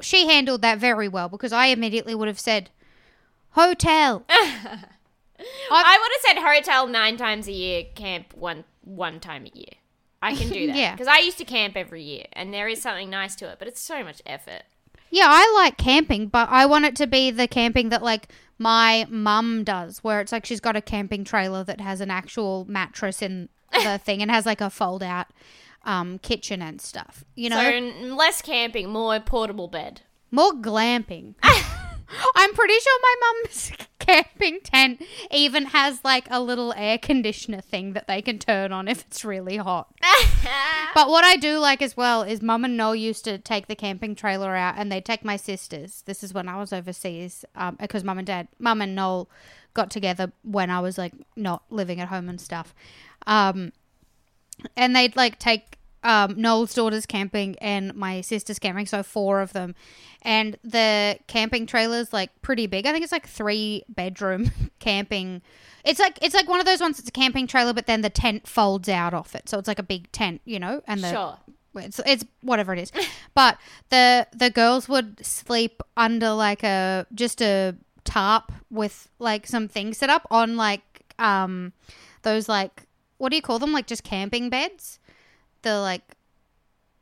[0.00, 2.70] she handled that very well because I immediately would have said
[3.50, 4.24] hotel.
[5.70, 9.72] I would have said hotel nine times a year, camp one one time a year.
[10.20, 10.92] I can do that Yeah.
[10.92, 13.68] because I used to camp every year, and there is something nice to it, but
[13.68, 14.62] it's so much effort.
[15.10, 19.06] yeah, I like camping, but I want it to be the camping that like my
[19.08, 23.22] mum does, where it's like she's got a camping trailer that has an actual mattress
[23.22, 25.28] in the thing and has like a fold out
[25.84, 27.24] um, kitchen and stuff.
[27.36, 30.00] You know, So less camping, more portable bed.
[30.32, 31.34] More glamping.
[31.42, 33.72] I'm pretty sure my mum's
[34.08, 38.88] camping tent even has like a little air conditioner thing that they can turn on
[38.88, 39.92] if it's really hot.
[40.94, 43.76] but what I do like as well is mum and Noel used to take the
[43.76, 46.02] camping trailer out and they'd take my sisters.
[46.06, 47.44] This is when I was overseas
[47.78, 49.28] because mum and dad, mum and Noel
[49.74, 52.74] got together when I was like not living at home and stuff.
[53.26, 53.72] Um,
[54.76, 59.52] and they'd like take um, Noel's daughters camping and my sister's camping, so four of
[59.52, 59.74] them.
[60.22, 62.86] And the camping trailer's like pretty big.
[62.86, 65.42] I think it's like three bedroom camping.
[65.84, 66.98] It's like it's like one of those ones.
[66.98, 69.78] It's a camping trailer, but then the tent folds out off it, so it's like
[69.78, 70.82] a big tent, you know.
[70.86, 71.38] And the Sure.
[71.76, 72.92] it's it's whatever it is.
[73.34, 73.58] but
[73.90, 79.98] the the girls would sleep under like a just a tarp with like some things
[79.98, 81.72] set up on like um
[82.22, 82.84] those like
[83.18, 83.72] what do you call them?
[83.72, 84.98] Like just camping beds.
[85.62, 86.02] The like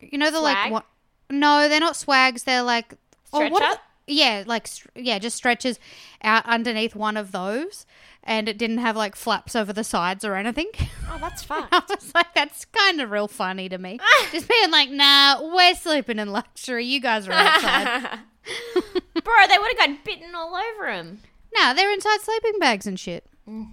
[0.01, 0.73] you know the like Swag?
[0.73, 0.87] what?
[1.31, 2.45] No, they're not swags.
[2.45, 2.95] They're like
[3.33, 3.65] oh, what Stretcher?
[3.65, 5.79] are the- yeah, like yeah, just stretches
[6.23, 7.85] out underneath one of those,
[8.23, 10.71] and it didn't have like flaps over the sides or anything.
[11.09, 11.69] Oh, that's fun.
[11.71, 14.01] I was like, that's kind of real funny to me.
[14.33, 16.85] Just being like, nah, we're sleeping in luxury.
[16.85, 18.19] You guys are outside.
[18.75, 21.21] Bro, they would have got bitten all over him.
[21.57, 23.25] nah, they're inside sleeping bags and shit.
[23.49, 23.71] Mm.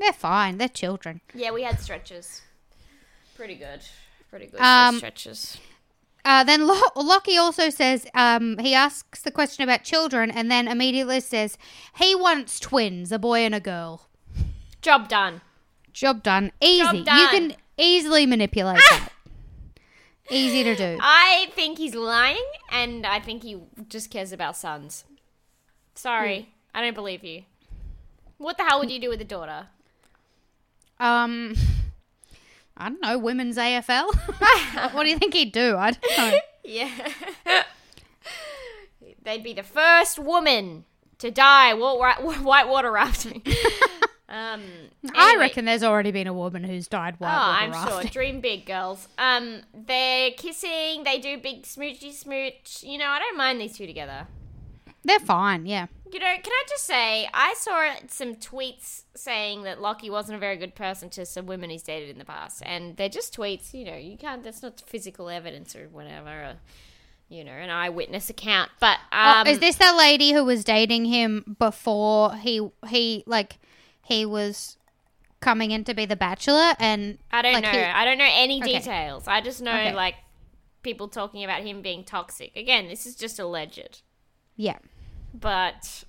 [0.00, 0.58] They're fine.
[0.58, 1.20] They're children.
[1.32, 2.42] Yeah, we had stretches.
[3.38, 3.80] Pretty good.
[4.30, 5.58] Pretty good Um, stretches.
[6.24, 10.66] Uh, then Lo- Lockie also says um, he asks the question about children, and then
[10.66, 11.56] immediately says
[11.96, 14.08] he wants twins, a boy and a girl.
[14.82, 15.40] Job done.
[15.92, 16.50] Job done.
[16.60, 17.04] Easy.
[17.04, 19.10] Job You can easily manipulate that.
[20.30, 20.98] Easy to do.
[21.00, 23.56] I think he's lying, and I think he
[23.88, 25.04] just cares about sons.
[25.94, 27.44] Sorry, I don't believe you.
[28.36, 29.68] What the hell would you do with a daughter?
[30.98, 31.54] Um,
[32.78, 33.18] I don't know.
[33.18, 34.06] Women's AFL.
[34.94, 35.76] what do you think he'd do?
[35.76, 36.38] I don't know.
[36.64, 37.12] Yeah.
[39.22, 40.84] They'd be the first woman
[41.18, 43.42] to die while wa- whitewater rafting.
[44.28, 44.62] um,
[45.14, 47.74] I reckon there's already been a woman who's died white water rafting.
[47.74, 48.10] Oh, while I'm sure.
[48.10, 49.08] Dream big, girls.
[49.18, 51.02] Um, they're kissing.
[51.04, 52.82] They do big smoochy smooch.
[52.84, 54.28] You know, I don't mind these two together.
[55.04, 55.66] They're fine.
[55.66, 55.86] Yeah.
[56.10, 60.38] You know, can I just say, I saw some tweets saying that Lockie wasn't a
[60.40, 63.74] very good person to some women he's dated in the past, and they're just tweets.
[63.74, 64.42] You know, you can't.
[64.42, 66.30] That's not physical evidence or whatever.
[66.30, 66.54] Or,
[67.28, 68.70] you know, an eyewitness account.
[68.80, 73.58] But um, oh, is this that lady who was dating him before he he like
[74.02, 74.78] he was
[75.40, 77.70] coming in to be the bachelor and I don't like, know.
[77.70, 78.78] he- I don't know any Okay.
[78.78, 79.28] details.
[79.28, 79.94] I just know Okay.
[79.94, 80.14] like
[80.82, 82.56] people talking about him being toxic.
[82.56, 84.00] Again, this is just alleged.
[84.58, 84.76] Yeah.
[85.32, 86.04] but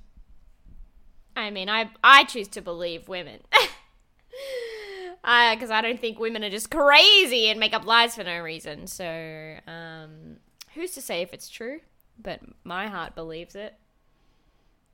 [1.38, 3.40] I mean, I I choose to believe women.
[5.22, 8.88] Because I don't think women are just crazy and make up lies for no reason.
[8.88, 10.38] So, um,
[10.74, 11.82] who's to say if it's true?
[12.18, 13.76] But my heart believes it.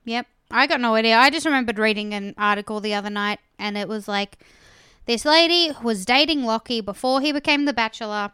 [0.04, 0.28] Yep.
[0.52, 1.18] I got no idea.
[1.18, 4.40] I just remembered reading an article the other night and it was like
[5.06, 8.32] this lady was dating Lockie before he became the bachelor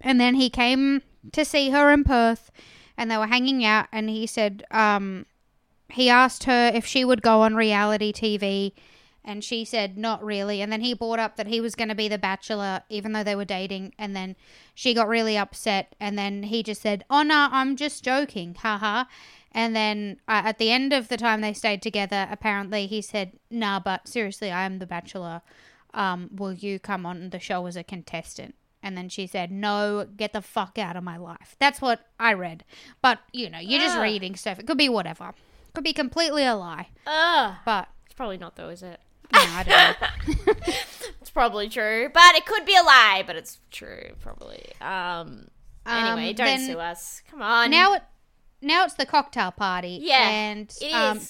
[0.00, 1.02] and then he came
[1.32, 2.50] to see her in Perth
[2.96, 5.26] and they were hanging out and he said um
[5.90, 8.72] he asked her if she would go on reality TV
[9.24, 10.60] and she said not really.
[10.60, 13.24] And then he brought up that he was going to be the bachelor even though
[13.24, 14.36] they were dating and then
[14.74, 19.04] she got really upset and then he just said oh no i'm just joking haha
[19.52, 23.32] and then uh, at the end of the time they stayed together apparently he said
[23.50, 25.42] nah but seriously i am the bachelor.
[25.94, 30.06] Um, will you come on the show as a contestant and then she said no
[30.16, 32.62] get the fuck out of my life that's what i read
[33.02, 34.02] but you know you're just Ugh.
[34.02, 35.32] reading stuff it could be whatever
[35.72, 37.54] could be completely a lie Ugh.
[37.64, 39.00] but It's probably not though, is it?
[39.32, 40.52] you know, i don't know
[41.20, 43.24] It's probably true, but it could be a lie.
[43.26, 44.62] But it's true, probably.
[44.80, 45.48] Um.
[45.86, 47.22] Anyway, Um, don't then- sue us.
[47.30, 47.70] Come on.
[47.70, 48.02] now it
[48.60, 49.98] now it's the cocktail party.
[50.02, 50.94] yeah, and it is.
[50.94, 51.20] um,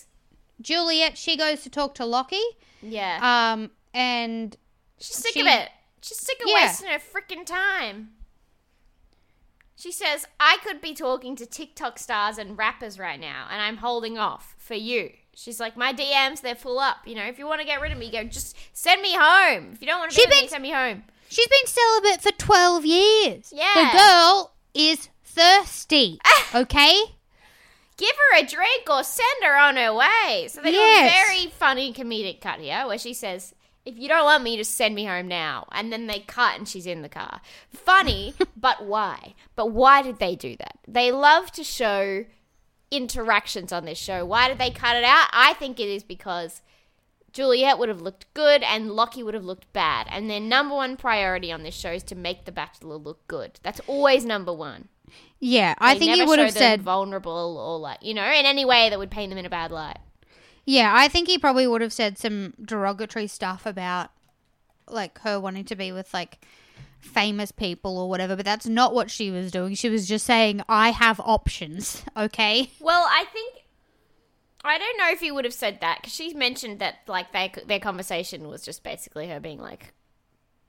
[0.61, 2.37] Juliet she goes to talk to Lockie.
[2.83, 4.57] yeah, Um, and
[4.99, 5.71] she's sick she- of it.
[6.05, 6.67] She's sick of Yeah.
[6.67, 8.11] wasting her freaking time.
[9.77, 13.79] She says, "I could be talking to TikTok stars and rappers right now, and I'm
[13.79, 16.99] holding off for you." She's like, "My DMs, they're full up.
[17.07, 19.71] You know, if you want to get rid of me, go just send me home.
[19.73, 22.21] If you don't want to be with me, been- send me home." she's been celibate
[22.23, 23.51] for twelve years.
[23.51, 23.73] Yeah.
[23.75, 26.21] the girl is thirsty.
[26.55, 27.17] okay.
[27.97, 30.49] give her a drink or send her on her way.
[30.51, 34.25] So they do a very funny comedic cut here where she says, if you don't
[34.25, 35.67] want me, just send me home now.
[35.73, 37.41] And then they cut and she's in the car.
[37.69, 39.35] Funny, but why?
[39.57, 40.79] But why did they do that?
[40.89, 42.25] They love to show
[42.91, 44.25] interactions on this show.
[44.25, 45.29] Why did they cut it out?
[45.33, 46.63] I think it is because
[47.33, 50.07] Juliet would have looked good and Lockie would have looked bad.
[50.11, 53.59] And their number one priority on this show is to make the Bachelor look good.
[53.63, 54.89] That's always number one.
[55.41, 56.83] Yeah, I They think never would have them said.
[56.83, 59.71] vulnerable or like you know in any way that would paint them in a bad
[59.71, 59.99] light.
[60.65, 64.11] Yeah, I think he probably would have said some derogatory stuff about
[64.89, 66.45] like her wanting to be with like
[67.01, 69.75] famous people or whatever, but that's not what she was doing.
[69.75, 72.71] She was just saying, I have options, okay?
[72.81, 73.65] Well, I think
[74.65, 77.53] I don't know if he would have said that because she mentioned that like they,
[77.67, 79.93] their conversation was just basically her being like,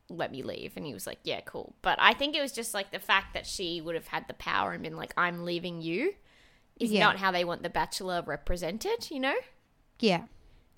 [0.10, 2.74] "Let me leave," and he was like, "Yeah, cool." But I think it was just
[2.74, 5.82] like the fact that she would have had the power and been like, "I'm leaving
[5.82, 6.14] you,"
[6.78, 7.00] is Yeah.
[7.00, 9.36] not how they want the Bachelor represented, you know?
[10.00, 10.24] Yeah.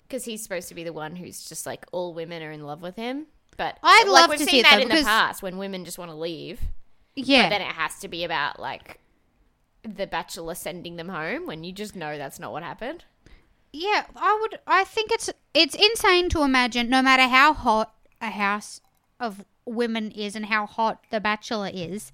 [0.06, 2.82] Because he's supposed to be the one who's just like all women are in love
[2.82, 3.26] with him.
[3.56, 5.42] But I'd like, love we've to seen see it, that though, in the because- past
[5.42, 6.60] when women just want to leave.
[7.14, 7.44] Yeah.
[7.44, 9.00] But then it has to be about like
[9.82, 13.04] the bachelor sending them home when you just know that's not what happened.
[13.72, 14.60] Yeah, I would.
[14.66, 18.80] I think it's it's insane to imagine, no matter how hot a house
[19.20, 22.12] of women is and how hot the Bachelor is,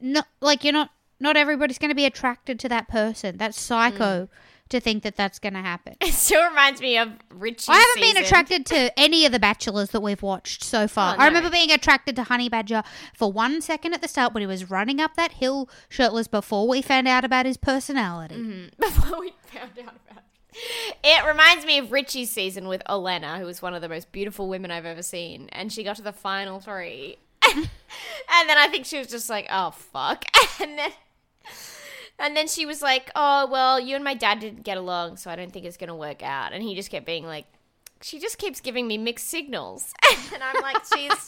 [0.00, 3.36] not like you're not not everybody's going to be attracted to that person.
[3.36, 4.28] That's psycho mm.
[4.70, 5.96] To think that that's going to happen.
[6.10, 7.66] It still reminds me of Richie.
[7.68, 11.14] I haven't been attracted to any of the bachelors that we've watched so far.
[11.14, 11.22] Oh, no.
[11.22, 12.82] I remember being attracted to Honey Badger
[13.14, 16.66] for one second at the start when he was running up that hill shirtless before
[16.66, 18.34] we found out about his personality.
[18.34, 18.66] Mm-hmm.
[18.80, 20.96] before we found out about it.
[21.04, 24.48] It reminds me of Richie's season with Olena, who was one of the most beautiful
[24.48, 27.18] women I've ever seen, and she got to the final three,
[27.54, 27.68] and
[28.48, 30.24] then I think she was just like, "Oh fuck,"
[30.60, 30.90] and then.
[32.20, 35.30] And then she was like, "Oh well, you and my dad didn't get along, so
[35.30, 37.46] I don't think it's gonna work out." And he just kept being like,
[38.02, 39.92] "She just keeps giving me mixed signals,"
[40.34, 41.26] and I'm like, "She's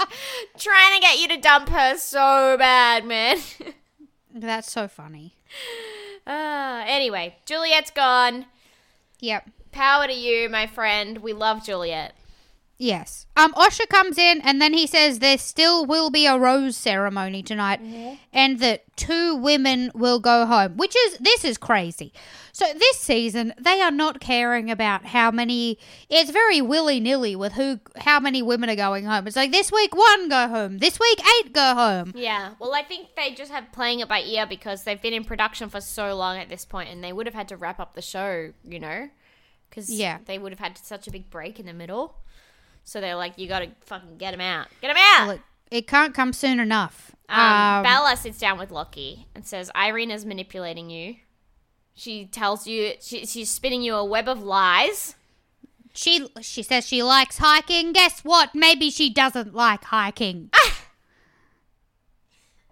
[0.59, 3.39] trying to get you to dump her so bad, man."
[4.35, 5.37] That's so funny.
[6.27, 8.47] uh, anyway, Juliet's gone.
[9.21, 9.49] Yep.
[9.73, 11.19] Power to you, my friend.
[11.19, 12.15] We love Juliet.
[12.83, 13.27] Yes.
[13.37, 17.41] Um, Osher comes in and then he says there still will be a rose ceremony
[17.43, 17.81] tonight
[18.33, 22.13] and that two women will go home, which is, this is crazy.
[22.51, 25.79] So this season, they are not caring about how many,
[26.11, 29.29] it's very willy nilly with who, how many women are going home.
[29.29, 32.13] It's like this week one go home, this week eight go home.
[32.17, 32.55] Yeah.
[32.59, 35.69] Well, I think they just have playing it by ear because they've been in production
[35.71, 38.03] for so long at this point, and they would have had to wrap up the
[38.03, 39.09] show, you know,
[39.71, 40.19] because Yeah.
[40.27, 42.17] they would have had such a big break in the middle.
[42.85, 45.27] So they're like, you got to fucking get him out, get him out.
[45.27, 47.15] Well, it, it can't come soon enough.
[47.29, 51.17] Um, Bella sits down with Lockie and says, Irena's manipulating you.
[51.95, 55.15] She tells you, she, she's spinning you a web of lies.
[55.95, 57.93] she, she says she likes hiking.
[57.93, 58.55] Guess what?
[58.55, 60.51] Maybe she doesn't like hiking.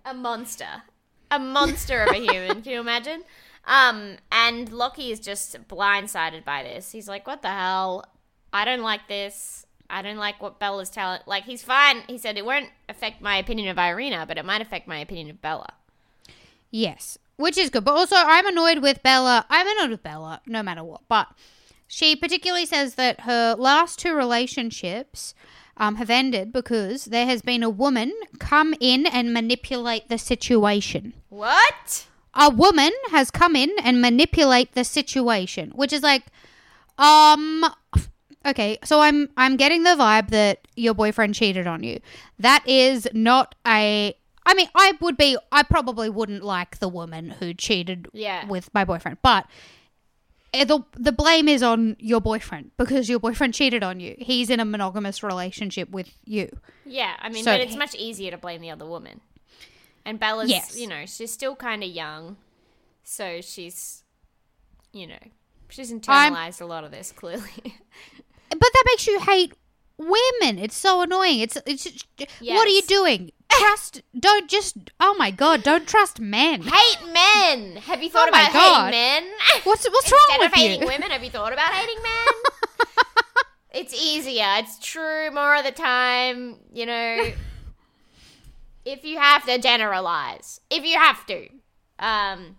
[0.05, 0.83] a monster,
[1.31, 2.63] a monster of a human.
[2.63, 3.23] Can you imagine?
[3.67, 6.93] Um, and Lockie is just blindsided by this.
[6.93, 8.05] He's like, "What the hell?
[8.53, 9.67] I don't like this.
[9.91, 12.03] I don't like what Bella's telling." Like, he's fine.
[12.07, 15.31] He said it won't affect my opinion of Irena, but it might affect my opinion
[15.31, 15.75] of Bella.
[16.71, 17.19] Yes.
[17.37, 17.85] which is good.
[17.85, 19.47] But also, I'm annoyed with Bella.
[19.49, 21.01] I'm annoyed with Bella, no matter what.
[21.09, 21.29] But
[21.89, 25.35] she particularly says that her last two relationships
[25.77, 31.15] um, have ended because there has been a woman come in and manipulate the situation.
[31.31, 32.07] What?
[32.35, 36.25] A woman has come in and manipulate the situation, which is like,
[36.99, 37.65] um,
[38.47, 38.79] okay.
[38.85, 42.01] So I'm I'm getting the vibe that your boyfriend cheated on you.
[42.39, 44.15] That is not a.
[44.47, 45.37] I mean, I would be.
[45.53, 48.47] I probably wouldn't like the woman who cheated Yeah.
[48.47, 49.47] with my boyfriend, but
[50.55, 54.17] eh, the the blame is on your boyfriend because your boyfriend cheated on you.
[54.19, 56.49] He's in a monogamous relationship with you.
[56.87, 59.21] Yeah, I mean, So- but it's much easier to blame the other woman.
[60.05, 60.77] And Bella's, Yes.
[60.79, 62.39] you know, she's still kind of young,
[63.05, 64.03] so she's,
[64.93, 65.19] you know,
[65.69, 67.77] she's I'm- internalized a lot of this clearly.
[68.51, 69.55] But that makes you hate
[69.97, 70.59] women.
[70.59, 71.41] It's so annoying.
[71.41, 72.05] It's it's
[72.41, 73.31] what are you doing?
[73.49, 76.63] Trust don't just oh my god, don't trust men.
[76.63, 77.77] Hate men.
[77.77, 78.93] Have you thought Oh about God.
[78.95, 79.33] hating men?
[79.65, 80.87] What's what's wrong Instead with of hating you?
[80.87, 82.87] women, have you thought about hating men?
[83.73, 84.47] it's easier.
[84.59, 86.57] It's true more of the time.
[86.73, 87.33] You know,
[88.85, 91.49] if you have to generalize, if you have to.
[91.99, 92.57] Um,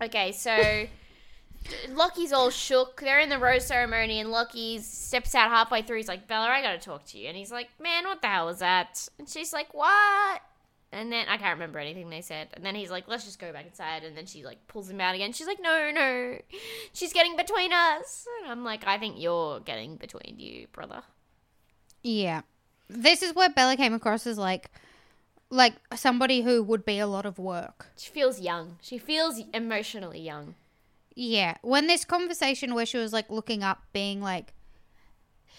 [0.00, 0.86] okay, so
[1.90, 3.00] Lockie's all shook.
[3.00, 5.98] They're in the rose ceremony, and Lockie steps out halfway through.
[5.98, 8.46] He's like, "Bella, I gotta talk to you." And he's like, "Man, what the hell
[8.46, 10.42] was that?" And she's like, "What?"
[10.92, 12.48] And then I can't remember anything they said.
[12.54, 15.00] And then he's like, "Let's just go back inside." And then she like pulls him
[15.00, 15.32] out again.
[15.32, 16.38] She's like, "No, no,
[16.92, 21.02] she's getting between us." And I'm like, "I think you're getting between you, brother."
[22.02, 22.42] Yeah.
[22.88, 24.70] This is where Bella came across as like
[25.50, 27.88] like somebody who would be a lot of work.
[27.96, 28.78] She feels young.
[28.80, 30.54] She feels emotionally young.
[31.14, 31.56] Yeah.
[31.62, 34.54] When this conversation where she was like looking up being like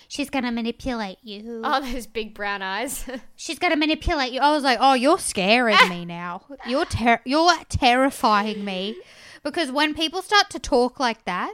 [0.07, 1.61] She's gonna manipulate you.
[1.63, 3.05] Oh, those big brown eyes.
[3.37, 4.41] She's gonna manipulate you.
[4.41, 6.43] I was like, "Oh, you're scaring me now.
[6.67, 8.97] You're ter- you're terrifying me."
[9.41, 11.53] Because when people start to talk like that,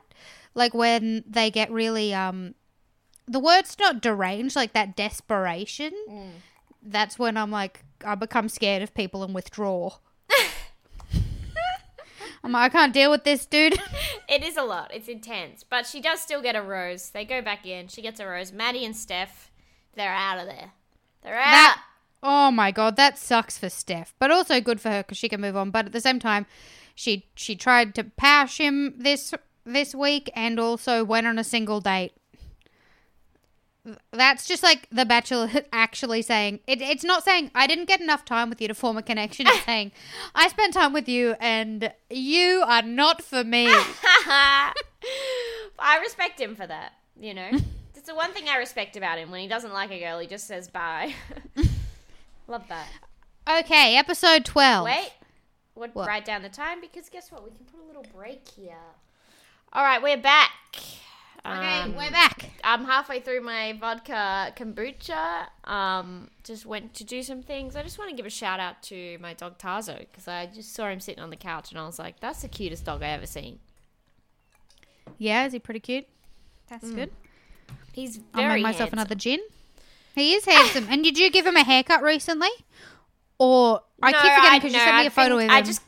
[0.55, 2.55] like when they get really um,
[3.27, 5.91] the word's not deranged, like that desperation.
[6.81, 9.97] That's when I'm like, I become scared of people and withdraw.
[12.47, 13.77] I'm like, I can't deal with this, dude.
[14.29, 14.91] It is a lot.
[14.93, 15.63] It's intense.
[15.63, 17.09] But she does still get a rose.
[17.09, 17.87] They go back in.
[17.89, 18.53] She gets a rose.
[18.53, 19.51] Maddie and Steph,
[19.95, 20.71] they're out of there.
[21.23, 21.51] They're out.
[21.51, 21.83] that
[22.23, 25.39] oh my god that sucks for steph but also good for her because she can
[25.39, 26.47] move on but at the same time
[26.95, 29.35] she she tried to pash him this
[29.65, 32.13] this week and also went on a single date
[34.11, 38.25] that's just like the bachelor actually saying it, it's not saying i didn't get enough
[38.25, 39.91] time with you to form a connection it's saying
[40.35, 43.67] i spent time with you and you are not for me
[45.79, 47.49] I respect him for that, you know?
[47.95, 49.31] It's the one thing I respect about him.
[49.31, 51.13] When he doesn't like a girl, he just says bye.
[52.47, 52.87] Love that.
[53.59, 55.11] okay episode 12 Wait.
[55.75, 56.07] Would What?
[56.07, 57.43] write down the time because guess what?
[57.43, 58.73] We can put a little break here.
[59.73, 60.51] All right, we're back.
[61.47, 65.47] Okay Um, we're back I'm halfway through my vodka kombucha.
[65.63, 67.75] Um, just went to do some things.
[67.77, 70.73] I just want to give a shout out to my dog Tarzo because I just
[70.73, 73.07] saw him sitting on the couch and I was like, "That's the cutest dog I
[73.09, 73.59] ever seen."
[75.17, 76.05] yeah is he pretty cute
[76.69, 77.09] that's good
[77.93, 78.99] He's I'll very make myself handsome.
[78.99, 79.39] another gin.
[80.13, 80.85] He is handsome.
[80.89, 82.49] and did you give him a haircut recently?
[83.39, 85.55] Or I No, keep forgetting because no, you sent me I a photo think- of
[85.55, 85.57] him.
[85.57, 85.81] I just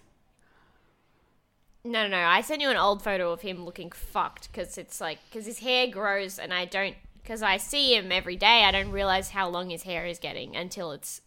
[1.84, 2.18] no, no, no.
[2.26, 5.60] I sent you an old photo of him looking fucked because it's like because his
[5.60, 8.64] hair grows and I don't because I see him every day.
[8.66, 11.22] I don't realize how long his hair is getting until it's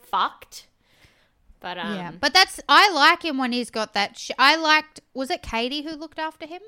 [0.00, 0.66] fucked.
[1.60, 4.16] But um, yeah, but that's I like him when he's got that.
[4.16, 5.00] Sh- I liked.
[5.14, 6.62] Was it Katie who looked after him?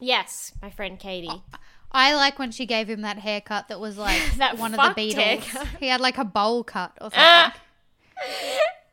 [0.00, 1.42] yes, my friend Katie.
[1.90, 5.00] I like when she gave him that haircut that was like That one of the
[5.00, 5.14] Beatles.
[5.14, 5.66] haircut.
[5.80, 7.60] He had like a bowl cut or something.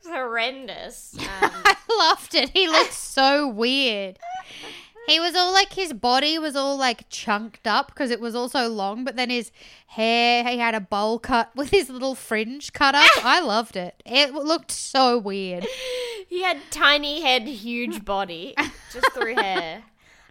[0.08, 1.16] Horrendous.
[1.42, 2.50] Um, I loved it.
[2.50, 4.18] He looked so weird.
[5.08, 8.50] He was all like his body was all like chunked up because it was all
[8.50, 9.52] so long, but then his
[9.88, 13.10] hair he had a bowl cut with his little fringe cut up.
[13.24, 14.02] I loved it.
[14.06, 15.68] It looked so weird.
[16.28, 18.56] he had tiny head, huge body,
[18.92, 19.84] just through hair.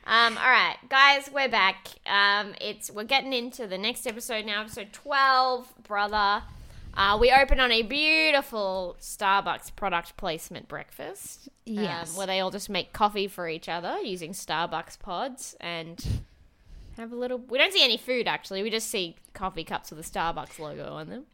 [0.07, 1.89] Um, all right, guys, we're back.
[2.07, 6.43] Um, it's we're getting into the next episode now, episode twelve, brother.
[6.97, 11.49] Uh, we open on a beautiful Starbucks product placement breakfast.
[12.13, 16.05] um, where they all just make coffee for each other using Starbucks pods and
[16.97, 17.39] have a little.
[17.39, 18.63] We don't see any food actually.
[18.63, 21.25] We just see coffee cups with a Starbucks logo on them.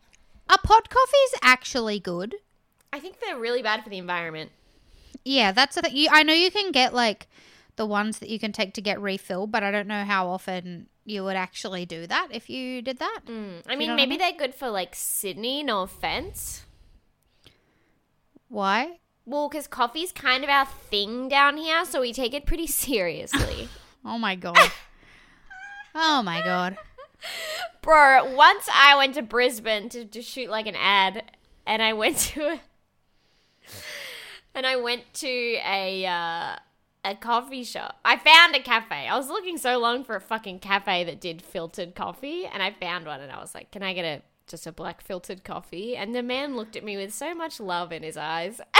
[0.49, 2.37] A pod coffee's actually good.
[2.93, 4.51] I think they're really bad for the environment.
[5.25, 5.95] Yeah, that's a thing.
[5.97, 6.09] you.
[6.11, 7.29] I know you can get like
[7.77, 10.87] the ones that you can take to get refilled, but I don't know how often
[11.11, 13.21] you would actually do that if you did that.
[13.27, 14.19] I you mean, know what I maybe mean?
[14.21, 15.63] they're good for like Sydney.
[15.63, 16.65] No offense.
[18.49, 18.99] Why?
[19.27, 23.69] well, because coffee's kind of our thing down here, so we take it pretty seriously.
[24.03, 24.57] Oh my god.
[25.95, 26.79] oh my god.
[27.83, 31.23] Bro, once I went to Brisbane to, to shoot like an ad,
[31.67, 32.61] and I went to a,
[34.55, 36.57] and I went to a uh,
[37.05, 37.98] a coffee shop.
[38.05, 39.09] I found a cafe.
[39.09, 42.72] I was looking so long for a fucking cafe that did filtered coffee, and I
[42.72, 45.96] found one, and I was like, "Can I get a just a black filtered coffee?"
[45.96, 48.61] And the man looked at me with so much love in his eyes.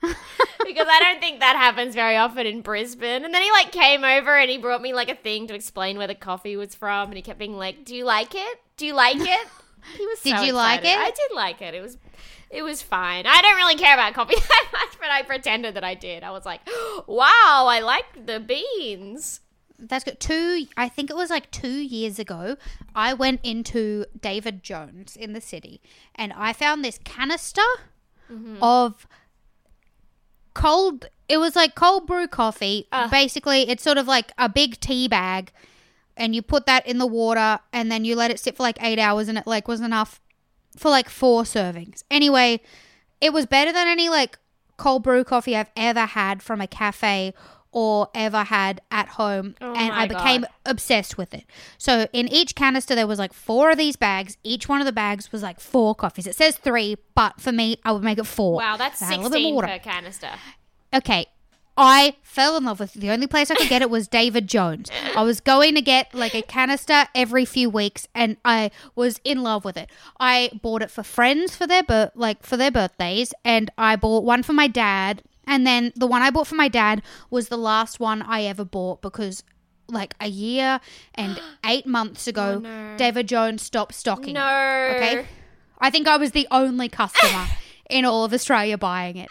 [0.00, 3.24] because I don't think that happens very often in Brisbane.
[3.24, 5.98] And then he like came over and he brought me like a thing to explain
[5.98, 8.60] where the coffee was from, and he kept being like, "Do you like it?
[8.76, 9.48] Do you like it?"
[9.96, 10.20] He was.
[10.20, 10.96] Did so you like it?
[10.96, 11.74] I did like it.
[11.74, 11.98] It was.
[12.50, 13.26] It was fine.
[13.26, 16.24] I don't really care about coffee that much, but I pretended that I did.
[16.24, 16.60] I was like,
[17.06, 19.40] "Wow, I like the beans."
[19.78, 20.20] That's good.
[20.20, 22.56] Two, I think it was like two years ago,
[22.94, 25.80] I went into David Jones in the city
[26.14, 27.62] and I found this canister
[28.30, 28.58] mm-hmm.
[28.62, 29.06] of
[30.54, 32.86] cold, it was like cold brew coffee.
[32.92, 33.08] Uh.
[33.08, 35.52] Basically, it's sort of like a big tea bag
[36.20, 38.78] and you put that in the water and then you let it sit for like
[38.80, 40.20] eight hours and it like was enough
[40.76, 42.04] for like four servings.
[42.10, 42.60] Anyway,
[43.20, 44.38] it was better than any like
[44.76, 47.34] cold brew coffee I've ever had from a cafe
[47.72, 50.50] or ever had at home Oh and I became God.
[50.66, 51.44] obsessed with it.
[51.78, 54.36] So in each canister there was like four of these bags.
[54.42, 56.26] Each one of the bags was like four coffees.
[56.26, 58.56] It says 3, but for me I would make it 4.
[58.56, 60.30] Wow, that's I had a little bit sixteen more per canister.
[60.94, 61.26] okay,
[61.82, 63.00] I fell in love with it.
[63.00, 64.90] The only place I could get it was David Jones.
[65.16, 69.42] I was going to get like a canister every few weeks, and I was in
[69.42, 69.88] love with it.
[70.20, 74.24] I bought it for friends for their bir- like for their birthdays, and I bought
[74.24, 75.22] one for my dad.
[75.46, 77.00] And then the one I bought for my dad
[77.30, 79.42] was the last one I ever bought because
[79.88, 80.80] like a year
[81.14, 84.30] and eight months ago, oh, David Jones stopped stocking.
[84.36, 84.38] it.
[84.38, 84.92] No.
[84.96, 85.26] Okay.
[85.80, 87.46] I think I was the only customer
[87.90, 89.28] in all of Australia buying it.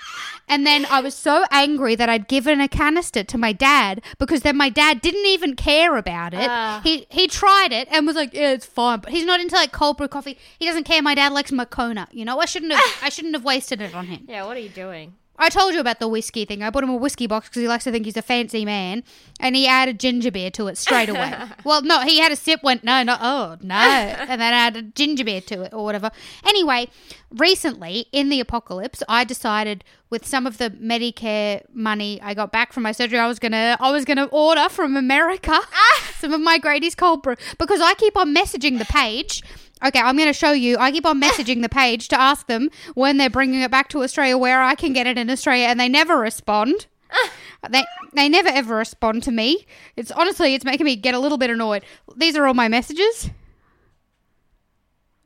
[0.47, 4.41] And then I was so angry that I'd given a canister to my dad because
[4.41, 6.49] then my dad didn't even care about it.
[6.49, 6.81] Ah.
[6.83, 9.71] he he tried it and was like, "Yeah, it's fine," but he's not into like
[9.71, 10.37] cold brew coffee.
[10.57, 11.01] He doesn't care.
[11.01, 12.07] My dad likes Moccona.
[12.11, 14.25] You know, I shouldn't have I shouldn't have wasted it on him.
[14.27, 15.13] Yeah, what are you doing?
[15.39, 16.61] I told you about the whiskey thing.
[16.61, 19.03] I bought him a whiskey box because he likes to think he's a fancy man,
[19.39, 21.33] and he added ginger beer to it straight away.
[21.63, 25.23] well, no, he had a sip, went no, no, oh no, and then added ginger
[25.23, 26.11] beer to it or whatever.
[26.45, 26.89] Anyway,
[27.31, 32.73] recently in the apocalypse, I decided with some of the Medicare money I got back
[32.73, 36.11] from my surgery, I was gonna, I was gonna order from America ah.
[36.17, 39.43] some of my Grady's cold brew because I keep on messaging the page.
[39.85, 40.77] Okay, I'm going to show you.
[40.77, 41.27] I keep on ah.
[41.27, 44.75] messaging the page to ask them when they're bringing it back to Australia where I
[44.75, 46.87] can get it in Australia, and they never respond.
[47.11, 47.31] Ah.
[47.69, 49.65] they they never ever respond to me.
[49.95, 51.83] It's honestly, it's making me get a little bit annoyed.
[52.15, 53.29] These are all my messages.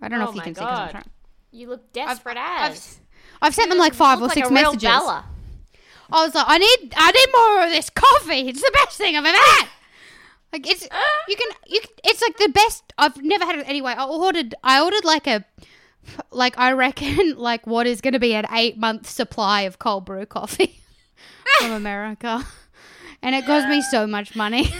[0.01, 1.09] I don't know Oh if you can see 'cause I'm trying.
[1.51, 2.99] You look desperate I've, as.
[3.41, 4.83] I've sent them like five or like six messages.
[4.83, 5.25] Bella.
[6.11, 8.49] I was like, I need, I need more of this coffee.
[8.49, 9.67] It's the best thing I've ever had.
[10.53, 10.83] Like it's,
[11.27, 12.83] you can, you, can, it's like the best.
[12.99, 13.95] I've never had it anyway.
[13.97, 15.43] I ordered, I ordered like a,
[16.31, 20.05] like I reckon, like what is going to be an eight month supply of cold
[20.05, 20.79] brew coffee
[21.59, 22.45] from America,
[23.23, 24.69] and it cost me so much money.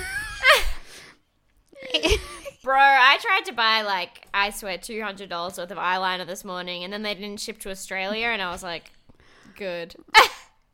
[2.63, 6.45] Bro, I tried to buy like I swear two hundred dollars worth of eyeliner this
[6.45, 8.91] morning, and then they didn't ship to Australia, and I was like,
[9.57, 9.95] good.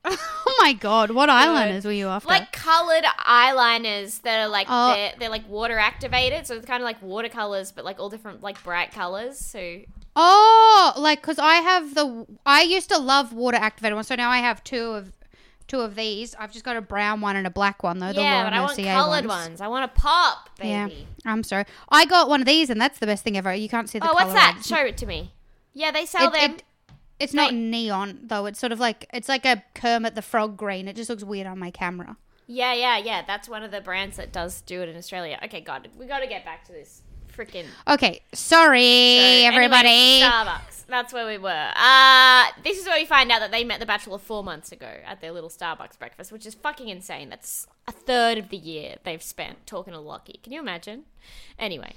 [0.06, 2.30] Oh my god, what eyeliners were you after?
[2.30, 4.93] Like colored eyeliners that are like Oh.
[4.93, 8.41] they're, they're like water activated, so it's kind of like watercolors, but like all different
[8.41, 9.39] like bright colors.
[9.39, 9.80] So
[10.16, 14.30] Oh, like because I have the I used to love water activated ones, so now
[14.30, 15.12] I have two of
[15.68, 16.34] two of these.
[16.36, 18.12] I've just got a brown one and a black one though.
[18.14, 19.47] the yeah, but I want colored ones.
[19.50, 19.62] ones.
[19.62, 20.70] I want a pop, baby.
[21.26, 21.66] Yeah, I'm sorry.
[21.89, 23.54] I got one of these, and that's the best thing ever.
[23.54, 24.54] You can't see the Oh, what's that?
[24.56, 24.66] ones.
[24.68, 25.34] Show it to me.
[25.74, 26.52] Yeah, they sell It- them.
[26.56, 26.64] it-
[27.20, 28.45] it's not neon though.
[28.45, 30.88] It's sort of like it's like a Kermit the Frog green.
[30.88, 32.17] It just looks weird on my camera.
[32.47, 33.24] yeah, yeah, yeah.
[33.26, 35.39] That's one of the brands that does do it in Australia.
[35.45, 37.01] Okay, God, we got to get back to this
[37.36, 38.82] freaking Okay, sorry
[39.41, 39.88] So, everybody.
[39.88, 40.86] anyway, Starbucks.
[40.88, 41.72] That's where we were.
[41.76, 44.91] Uh, this is where we find out that they met the Bachelor four months ago
[45.05, 47.30] at their little Starbucks breakfast, which is fucking insane.
[47.30, 50.39] That's a third of the year they've spent talking to Lockie.
[50.43, 51.03] Can you imagine?
[51.59, 51.93] Anyway,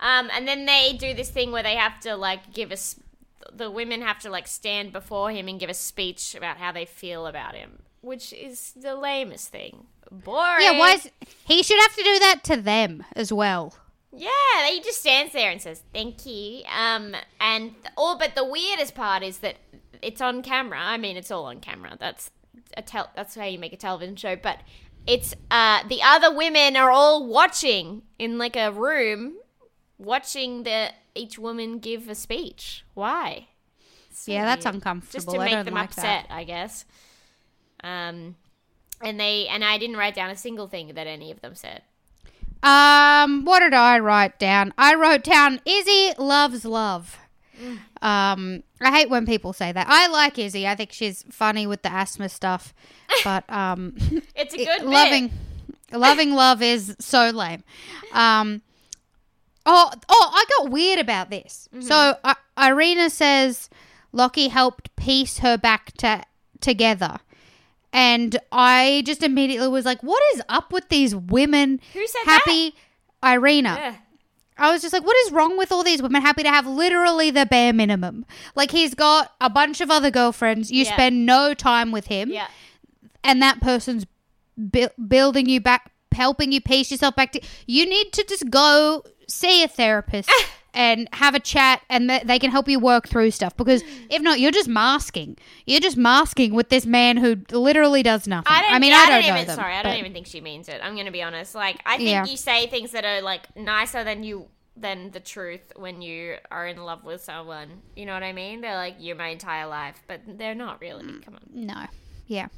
[0.00, 2.96] um, and then they do this thing where they have to like give us.
[3.52, 6.84] The women have to like stand before him and give a speech about how they
[6.84, 9.86] feel about him, which is the lamest thing.
[10.10, 10.62] Boring.
[10.62, 11.10] yeah, why is
[11.44, 13.74] he should have to do that to them as well?
[14.12, 14.30] Yeah,
[14.70, 16.62] he just stands there and says thank you.
[16.74, 19.56] Um, and all but the weirdest part is that
[20.02, 20.78] it's on camera.
[20.80, 21.96] I mean, it's all on camera.
[21.98, 22.30] That's
[22.76, 24.36] a tel- That's how you make a television show.
[24.36, 24.60] But
[25.06, 29.36] it's uh the other women are all watching in like a room,
[29.98, 32.84] watching the each woman give a speech.
[32.94, 33.48] Why?
[34.12, 35.12] So Yeah, that's uncomfortable.
[35.12, 36.34] Just to make them like upset, that.
[36.34, 36.84] I guess.
[37.84, 38.36] Um,
[39.02, 41.82] and they and I didn't write down a single thing that any of them said.
[42.62, 44.72] Um, what did I write down?
[44.78, 47.18] I wrote down Izzy loves love.
[48.02, 49.86] Um, I hate when people say that.
[49.88, 50.66] I like Izzy.
[50.66, 52.74] I think she's funny with the asthma stuff,
[53.24, 53.94] but um,
[54.34, 54.86] It's a it- good bit.
[54.86, 55.30] loving,
[55.92, 57.62] loving love is so lame.
[58.12, 58.62] Um,
[59.66, 61.68] oh, oh, I got weird about this.
[61.74, 61.82] Mm-hmm.
[61.86, 63.68] So I Irena says
[64.12, 66.22] Lockie helped piece her back to
[66.60, 67.18] together.
[67.92, 71.80] And I just immediately was like, "What is up with these women?
[71.94, 72.42] Who said that?
[72.46, 72.74] happy
[73.24, 73.94] Irena?" Yeah.
[74.58, 77.30] I was just like, what is wrong with all these women happy to have literally
[77.30, 78.24] the bare minimum?
[78.54, 80.70] Like, he's got a bunch of other girlfriends.
[80.72, 80.94] You Yeah.
[80.94, 82.46] spend no time with him, Yeah.
[83.22, 84.06] and that person's
[84.56, 87.40] bu- building you back, helping you piece yourself back to.
[87.66, 90.30] You need to just go see a therapist
[90.74, 93.56] and have a chat, and th- they can help you work through stuff.
[93.56, 95.36] Because if not, you're just masking.
[95.66, 98.52] You're just masking with this man who literally does nothing.
[98.52, 98.80] I don't.
[98.80, 99.46] mean, yeah, I don't, know even.
[99.46, 100.80] them, Sorry, I don't even think she means it.
[100.82, 101.54] I'm gonna be honest.
[101.54, 102.26] Like, I think Yeah.
[102.26, 104.48] you say things that are like nicer than you
[104.78, 107.80] than the truth when you are in love with someone.
[107.96, 108.60] You know what I mean?
[108.60, 111.04] They're like you're my entire life, but they're not really.
[111.04, 111.24] Mm.
[111.24, 111.40] Come on.
[111.52, 111.86] No.
[112.26, 112.48] Yeah.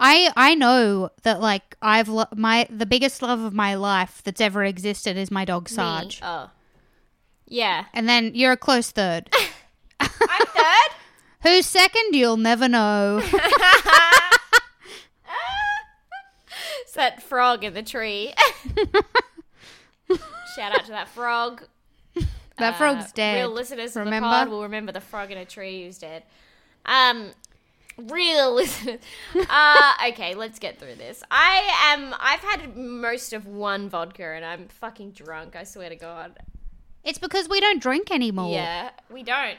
[0.00, 4.40] I I know that like I've lo- my the biggest love of my life that's
[4.40, 5.74] ever existed is my dog Me.
[5.76, 6.20] Sarge.
[6.22, 6.50] Oh.
[7.46, 7.84] Yeah.
[7.94, 9.28] And then you're a close third.
[10.00, 10.90] I'm third.
[11.42, 13.20] Who's second you'll never know.
[16.82, 18.32] It's that frog in the tree.
[20.54, 21.62] Shout out to that frog.
[22.58, 23.36] That Uh, frog's dead.
[23.36, 24.16] Real listeners Remember?
[24.16, 26.22] of the pod will remember the frog in a tree who's dead.
[26.84, 27.30] Um,
[27.96, 29.00] real listeners.
[29.48, 31.22] uh, okay, let's get through this.
[31.30, 32.14] I am.
[32.18, 35.56] I've had most of one vodka and I'm fucking drunk.
[35.56, 36.38] I swear to God.
[37.04, 38.52] It's because we don't drink anymore.
[38.52, 39.58] Yeah, we don't.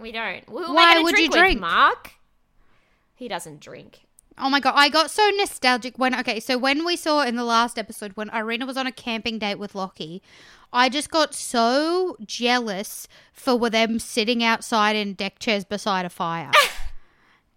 [0.00, 0.48] We don't.
[0.48, 1.40] Why would you drink with?
[1.40, 1.60] drink?
[1.60, 2.12] Mark.
[3.14, 4.00] He doesn't drink.
[4.38, 7.44] Oh my god, I got so nostalgic when okay, so when we saw in the
[7.44, 10.22] last episode when Irena was on a camping date with Lockie,
[10.72, 16.50] I just got so jealous for them sitting outside in deck chairs beside a fire.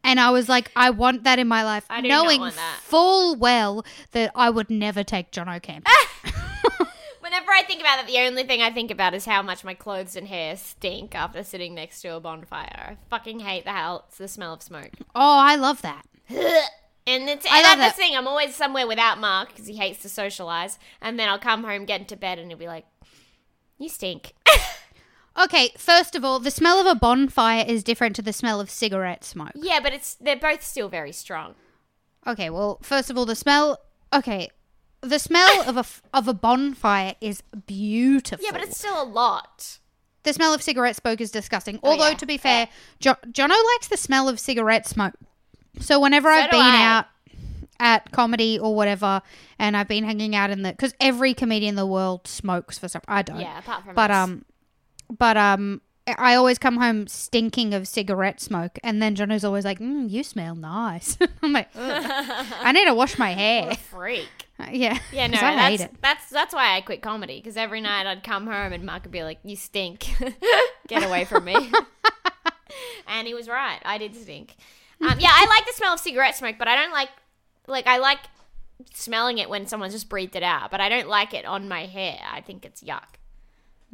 [0.05, 2.55] and I was like, I want that in my life, I do not knowing want
[2.55, 2.79] that.
[2.81, 5.87] full well that I would never take Jono O'Camp.
[7.19, 9.73] Whenever I think about it, the only thing I think about is how much my
[9.73, 12.91] clothes and hair stink after sitting next to a bonfire.
[12.91, 14.91] I fucking hate the hell the smell of smoke.
[15.15, 16.05] oh, I love that.
[17.07, 17.95] And it's I and love that's that.
[17.97, 18.17] the thing.
[18.17, 21.85] I'm always somewhere without Mark because he hates to socialize, and then I'll come home,
[21.85, 22.87] get into bed, and he'll be like,
[23.77, 24.33] "You stink."
[25.41, 28.69] Okay, first of all, the smell of a bonfire is different to the smell of
[28.69, 29.51] cigarette smoke.
[29.55, 31.55] yeah, but it's they're both still very strong.
[32.25, 33.79] Okay, well, first of all, the smell.
[34.13, 34.49] Okay,
[35.01, 35.85] the smell of a
[36.17, 38.43] of a bonfire is beautiful.
[38.45, 39.79] Yeah, but it's still a lot.
[40.23, 41.79] the smell of cigarette smoke is disgusting.
[41.83, 42.15] Although Oh, yeah.
[42.15, 42.67] to be fair,
[42.99, 45.13] jo- Jono likes the smell of cigarette smoke.
[45.81, 46.83] So whenever I've been I.
[46.83, 47.05] out
[47.79, 49.21] at comedy or whatever,
[49.59, 52.87] and I've been hanging out in the because every comedian in the world smokes for
[52.87, 53.01] some.
[53.07, 53.39] I don't.
[53.41, 54.17] Yeah, apart from But us.
[54.29, 54.45] um,
[55.09, 55.81] but um.
[56.19, 60.21] I always come home stinking of cigarette smoke, and then Jono's always like, mm, "You
[60.21, 64.29] smell nice." I'm like, "I need to wash my hair." freak.
[64.71, 65.99] Yeah, Yeah, no, I hate it.
[66.03, 69.11] that's that's why I quit comedy because every night I'd come home and Mark would
[69.11, 70.05] be like, "You stink,
[70.87, 71.55] get away from me,"
[73.07, 73.79] and he was right.
[73.83, 74.55] I did stink.
[75.01, 77.09] Um, yeah, I like the smell of cigarette smoke, but I don't like
[77.67, 78.19] like I like
[78.93, 81.85] smelling it when someone's just breathed it out, but I don't like it on my
[81.87, 82.19] hair.
[82.31, 83.17] I think it's yuck,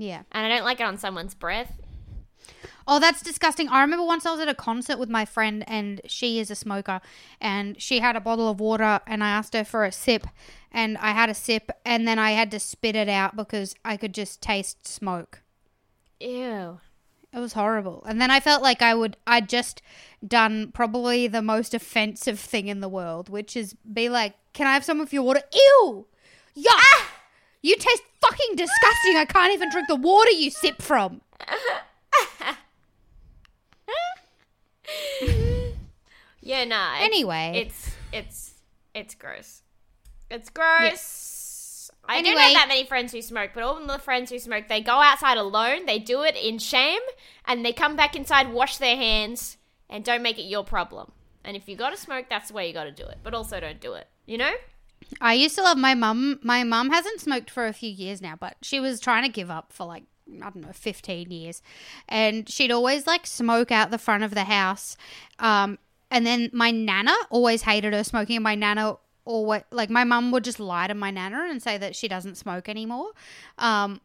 [0.01, 0.23] Yeah.
[0.31, 1.79] and I don't like it on someone's breath.
[2.87, 3.69] Oh, that's disgusting.
[3.69, 6.55] I remember once I was at a concert with my friend, and she is a
[6.55, 7.01] smoker,
[7.39, 10.25] and she had a bottle of water, and I asked her for a sip,
[10.71, 13.95] and I had a sip, and then I had to spit it out because I
[13.95, 15.43] could just taste smoke.
[16.19, 16.79] Ew.
[17.31, 18.03] It was horrible.
[18.07, 19.83] And then I felt like I would, I'd just
[20.27, 24.73] done probably the most offensive thing in the world, which is be like, Can I
[24.73, 25.43] have some of your water?
[25.53, 26.07] Ew!
[26.57, 26.65] Yuck!
[26.67, 27.10] Ah!
[27.61, 29.17] You taste fucking disgusting.
[29.17, 31.21] I can't even drink the water you sip from.
[36.41, 36.95] Yeah, nah.
[36.95, 37.51] it's- Anyway.
[37.55, 38.53] it's it's
[38.93, 39.61] it's gross.
[40.29, 41.91] It's gross.
[42.03, 44.67] I don't have that many friends who smoke, but all of the friends who smoke,
[44.67, 45.85] they go outside alone.
[45.85, 46.99] They do it in shame,
[47.45, 49.57] and they come back inside, wash their hands,
[49.89, 51.11] and don't make it your problem.
[51.43, 53.19] And if you got to smoke, that's the way you got to do it.
[53.23, 54.07] But also, don't do it.
[54.25, 54.51] You know?
[55.19, 56.39] I used to love my mum.
[56.43, 59.51] My mum hasn't smoked for a few years now, but she was trying to give
[59.51, 61.61] up for like I don't know, fifteen years,
[62.07, 64.95] and she'd always like smoke out the front of the house.
[65.39, 65.77] Um,
[66.09, 70.31] and then my nana always hated her smoking, and my nana always like my mum
[70.31, 73.11] would just lie to my nana and say that she doesn't smoke anymore.
[73.57, 74.01] Um,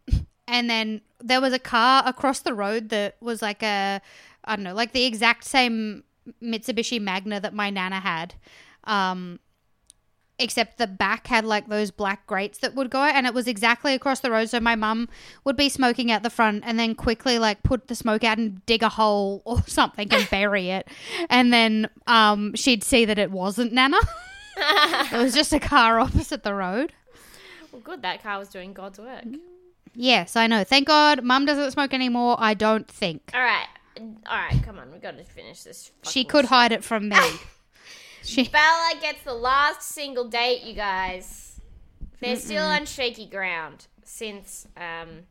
[0.49, 4.01] and then there was a car across the road that was like a
[4.45, 6.05] I don't know, like the exact same
[6.43, 8.35] Mitsubishi Magna that my nana had.
[8.85, 9.41] Um,
[10.39, 13.95] except the back had like those black grates that would go, and it was exactly
[13.95, 14.49] across the road.
[14.49, 15.09] So my mum
[15.45, 18.65] would be smoking out the front, and then quickly like put the smoke out and
[18.67, 20.89] dig a hole or something and bury it,
[21.31, 23.99] and then um, she'd see that it wasn't Nana.
[24.57, 26.93] it was just a car opposite the road.
[27.73, 28.03] Well, good.
[28.03, 29.25] That car was doing God's work.
[29.95, 30.63] Yes, I know.
[30.63, 32.37] Thank God, Mum doesn't smoke anymore.
[32.39, 33.67] I don't think All right.
[33.99, 34.63] All right.
[34.63, 34.93] Come on.
[34.93, 35.91] We've got to finish this.
[36.03, 36.51] she could shit.
[36.51, 37.17] hide it from me.
[38.27, 41.61] she Bella gets the last single date, you guys.
[42.21, 45.25] They're still on shaky ground since um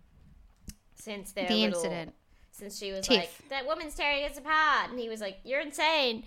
[0.96, 2.14] since their the little- incident.
[2.52, 3.18] Since she was Tiff.
[3.18, 6.24] like, "That woman's tearing us apart," and he was like, "You're insane."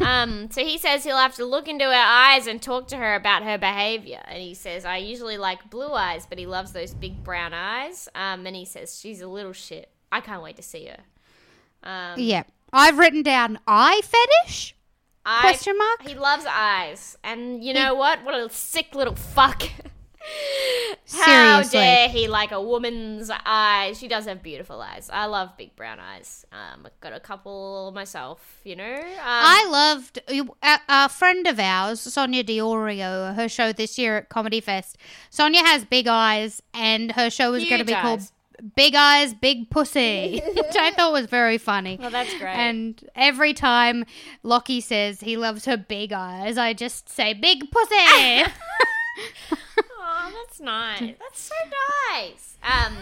[0.00, 3.14] um, so he says he'll have to look into her eyes and talk to her
[3.14, 4.20] about her behavior.
[4.26, 8.08] And he says, "I usually like blue eyes, but he loves those big brown eyes."
[8.16, 9.88] Um, and he says she's a little shit.
[10.10, 10.98] I can't wait to see her.
[11.84, 12.42] Um, Yeah,
[12.72, 14.74] I've written down eye fetish.
[15.30, 16.02] I- Question mark?
[16.08, 18.24] He loves eyes, and you know what?
[18.24, 19.62] What a sick little fuck.
[21.10, 21.80] How Seriously.
[21.80, 23.98] dare he like a woman's eyes?
[23.98, 25.08] She does have beautiful eyes.
[25.12, 26.44] I love big brown eyes.
[26.52, 28.60] Um, I've got a couple myself.
[28.64, 28.94] You know.
[28.94, 34.28] Um, I loved a, a friend of ours, Sonia Diorio, her show this year at
[34.28, 34.96] Comedy Fest.
[35.30, 38.22] Sonia has big eyes, and her show is going to be called.
[38.74, 41.98] Big Eyes, Big Pussy, which I thought was very funny.
[42.00, 42.54] Well, that's great.
[42.54, 44.04] And every time
[44.42, 48.44] Lockie says he loves her big eyes, I just say big pussy.
[50.10, 51.00] Oh, that's nice.
[51.00, 51.54] That's so
[52.12, 52.56] nice.
[52.62, 52.96] Um,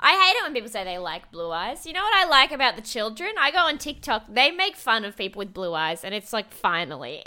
[0.00, 1.86] I hate it when people say they like blue eyes.
[1.86, 3.30] You know what I like about the children?
[3.38, 4.24] I go on TikTok.
[4.28, 7.22] They make fun of people with blue eyes, and it's like finally.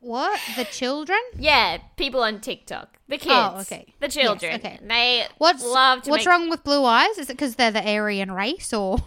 [0.00, 0.40] What?
[0.56, 1.18] The children?
[1.38, 2.98] Yeah, people on TikTok.
[3.08, 3.26] The kids.
[3.34, 3.92] Oh, okay.
[4.00, 4.52] The children.
[4.52, 4.78] Yes, okay.
[4.82, 7.18] They What's love to What's make- wrong with blue eyes?
[7.18, 8.98] Is it because they're the Aryan race, or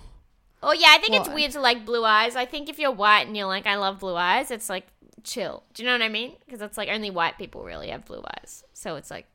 [0.61, 2.35] Oh yeah, I think it's weird to like blue eyes.
[2.35, 4.87] I think if you're white and you're like, I love blue eyes, it's like
[5.23, 5.63] chill.
[5.73, 6.33] Do you know what I mean?
[6.45, 9.25] Because it's like only white people really have blue eyes, so it's like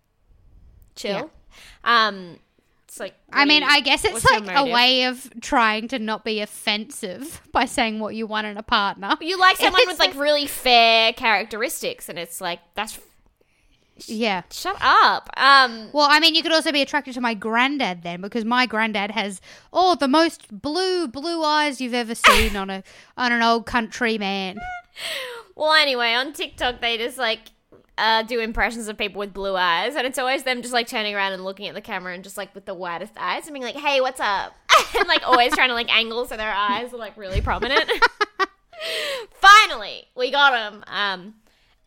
[0.96, 1.30] chill.
[1.84, 2.38] Um,
[2.88, 6.24] it's like I mean, you- I guess it's like a way of trying to not
[6.24, 9.14] be offensive by saying what you want in a partner.
[9.20, 12.98] You like someone It's with like really fair characteristics, and it's like that's
[14.06, 14.42] yeah.
[14.50, 15.28] shut up.
[15.36, 18.64] Um, Well, I mean, you could also be attracted to my granddad then, because my
[18.64, 19.40] granddad has
[19.72, 22.82] oh the most blue blue eyes you've ever seen on a
[23.18, 24.58] on an old country man.
[25.56, 27.50] Well, anyway, on TikTok they just like
[27.98, 31.14] uh, do impressions of people with blue eyes, and it's always them just like turning
[31.14, 33.64] around and looking at the camera and just like with the widest eyes and being
[33.64, 34.54] like, "Hey, what's up?"
[34.98, 37.90] and like always trying to like angle so their eyes are like really prominent.
[39.32, 40.84] Finally, we got them.
[40.86, 41.34] Um,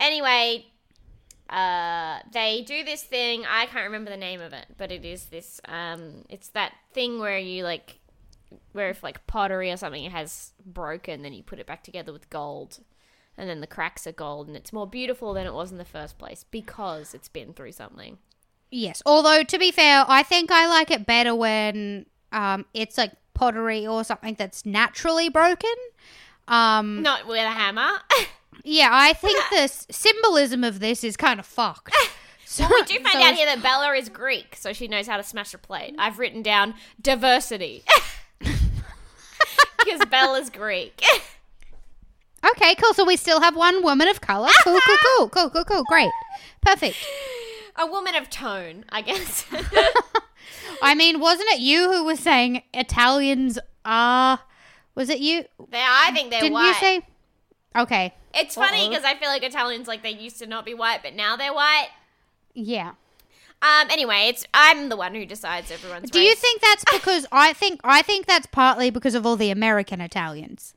[0.02, 0.66] anyway,
[1.50, 3.46] uh, they do this thing.
[3.50, 5.62] I can't remember the name of it, but it is this.
[5.66, 8.00] Um, it's that thing where you like,
[8.74, 12.30] where if like pottery or something has broken, then you put it back together with
[12.30, 12.80] gold,
[13.38, 15.86] and then the cracks are gold, and it's more beautiful than it was in the
[15.86, 18.18] first place because it's been through something.
[18.70, 23.12] Yes, although to be fair, I think I like it better when um it's like
[23.34, 25.74] pottery or something that's naturally broken.
[26.48, 27.92] Um, Not with a hammer.
[28.64, 31.96] yeah, I think the symbolism of this is kind of fucked.
[32.44, 35.16] So, we do find so out here that Bella is Greek, so she knows how
[35.16, 35.96] to smash a plate.
[35.98, 37.86] I've written down diversity.
[39.78, 41.02] Because Bella's Greek.
[42.46, 42.94] Okay, cool.
[42.94, 44.50] So we still have one woman of color.
[44.64, 45.84] Cool, cool, cool, cool, cool, cool.
[45.88, 46.12] Great,
[46.62, 46.98] perfect.
[47.76, 49.46] A woman of tone, I guess.
[50.82, 54.40] I mean, wasn't it you who was saying Italians are?
[54.96, 55.46] Was it you?
[55.70, 56.68] they, I think they're Didn't white.
[56.68, 57.02] you say?
[57.78, 61.02] Okay, it's funny because I feel like Italians like they used to not be white,
[61.04, 61.90] but now they're white.
[62.54, 62.94] yeah.
[63.64, 63.88] Um.
[63.92, 66.10] Anyway, it's I'm the one who decides everyone's.
[66.10, 69.52] Do you think that's because I think I think that's partly because of all the
[69.52, 70.74] American Italians?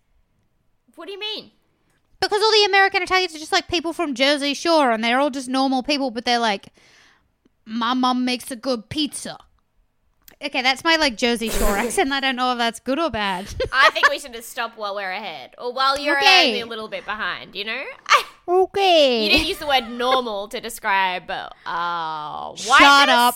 [0.97, 1.51] What do you mean?
[2.21, 5.31] Because all the American Italians are just like people from Jersey Shore, and they're all
[5.31, 6.69] just normal people, but they're like,
[7.67, 9.37] my mom makes a good pizza.
[10.43, 12.13] Okay, that's my like Jersey Shore accent.
[12.13, 13.47] I don't know if that's good or bad.
[13.73, 16.49] I think we should just stop while we're ahead, or while you're Okay.
[16.49, 17.55] only a little bit behind.
[17.55, 17.85] You know.
[18.49, 19.25] okay.
[19.25, 22.67] You didn't use the word normal to describe uh, whiteness.
[22.67, 23.35] Shut up.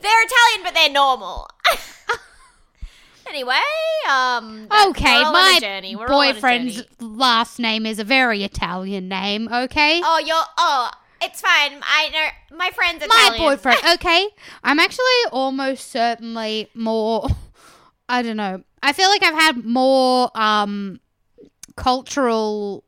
[0.00, 1.48] they're Italian, but they're normal.
[3.28, 3.60] Anyway,
[4.08, 5.96] um, Okay, we're all on my a journey.
[5.96, 9.48] We're all on a boyfriend's last name is a very Italian name.
[9.52, 10.36] Okay, Oh, you're.
[10.56, 11.80] Oh, it's fine.
[11.82, 13.78] I know my friend's my boyfriend.
[13.94, 14.28] Okay,
[14.62, 17.28] I'm actually almost certainly more.
[18.08, 18.62] I don't know.
[18.82, 21.00] I feel like I've had more um
[21.76, 22.84] cultural.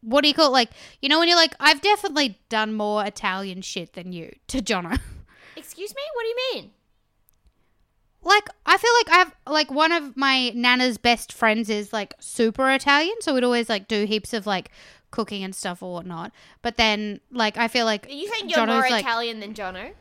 [0.00, 0.52] What do you call it?
[0.52, 0.70] Like
[1.02, 4.98] you know when you're like I've definitely done more Italian shit than you to Jono.
[5.56, 6.02] Excuse me.
[6.14, 6.70] What do you mean?
[8.22, 12.14] Like I feel like I have like one of my nana's best friends is like
[12.20, 14.70] super Italian, so we'd always like do heaps of like
[15.10, 16.32] cooking and stuff or whatnot.
[16.62, 19.92] But then like I feel like You think you're Jono's, more like, Italian than Jono?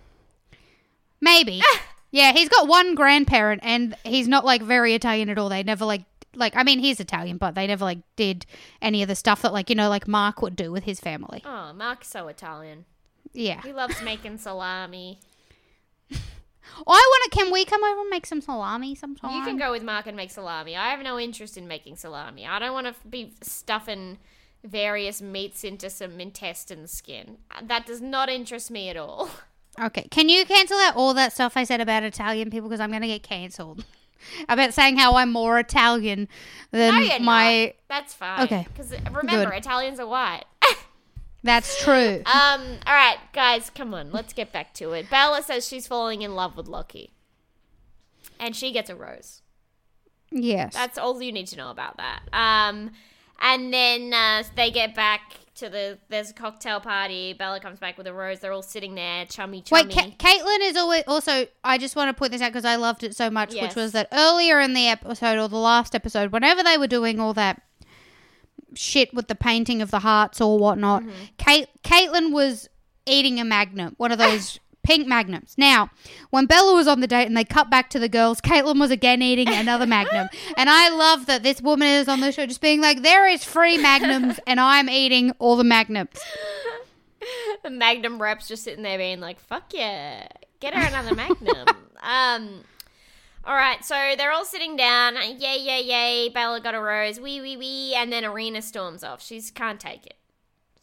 [1.22, 1.61] Maybe.
[2.11, 5.49] yeah, he's got one grandparent and he's not like very Italian at all.
[5.49, 6.03] They never like
[6.36, 8.45] like I mean he's Italian, but they never like did
[8.82, 11.41] any of the stuff that like, you know, like Mark would do with his family.
[11.45, 12.86] Oh, Mark's so Italian.
[13.34, 13.61] Yeah.
[13.61, 15.20] He loves making salami.
[16.76, 19.36] I want to can we come over and make some salami sometime?
[19.36, 20.76] You can go with Mark and make salami.
[20.76, 22.45] I have no interest in making salami.
[22.45, 24.18] I don't want to be stuffing
[24.63, 27.38] various meats into some intestine skin.
[27.61, 29.30] That does not interest me at all.
[29.80, 30.07] Okay.
[30.09, 33.03] Can you cancel out all that stuff I said about Italian people because I'm going
[33.03, 33.86] to get cancelled?
[34.49, 36.28] about saying how I'm more Italian
[36.72, 37.74] than No, my not.
[37.88, 38.43] That's fine.
[38.45, 38.68] Okay.
[38.74, 39.57] Because remember, Good.
[39.57, 40.45] Italians are white.
[41.48, 42.22] That's true.
[42.26, 42.62] um.
[42.86, 44.12] All right, guys, come on.
[44.12, 45.10] Let's get back to it.
[45.10, 47.12] Bella says she's falling in love with Locky,
[48.39, 49.41] and she gets a rose.
[50.32, 50.74] yes.
[50.74, 52.22] That's all you need to know about that.
[52.34, 52.91] Um,
[53.41, 55.22] and then uh, they get back
[55.56, 57.34] to the there's a cocktail party.
[57.34, 58.39] Bella comes back with a rose.
[58.39, 59.86] They're all sitting there, chummy chummy.
[59.86, 61.48] Wait, Ca- Caitlin is always also.
[61.64, 63.64] I just want to point this out because I loved it so much, Yes.
[63.70, 67.20] which was that earlier in the episode or the last episode, whenever they were doing
[67.20, 67.62] all that
[68.78, 71.12] shit with the painting of the hearts or whatnot, Mm-hmm.
[71.38, 72.70] Kate, Caitlin was
[73.06, 75.56] eating a magnum, one of those pink magnums.
[75.58, 75.90] Now,
[76.30, 78.92] when Bella was on the date and they cut back to the girls, Caitlin was
[78.92, 82.62] again eating another magnum, and I love that this woman is on the show just
[82.62, 86.20] being like, "There is free magnums, and I'm eating all the magnums."
[87.64, 90.28] the Magnum reps just sitting there being like, "Fuck yeah,
[90.62, 91.68] get her another Magnum."
[92.02, 92.64] um.
[93.48, 95.16] All right, so they're all sitting down.
[95.16, 96.28] Yay, yay, yay!
[96.28, 97.18] Bella got a rose.
[97.18, 97.95] Wee, wee, wee.
[97.95, 99.24] And then Irena storms off.
[99.24, 100.18] She's can't take it.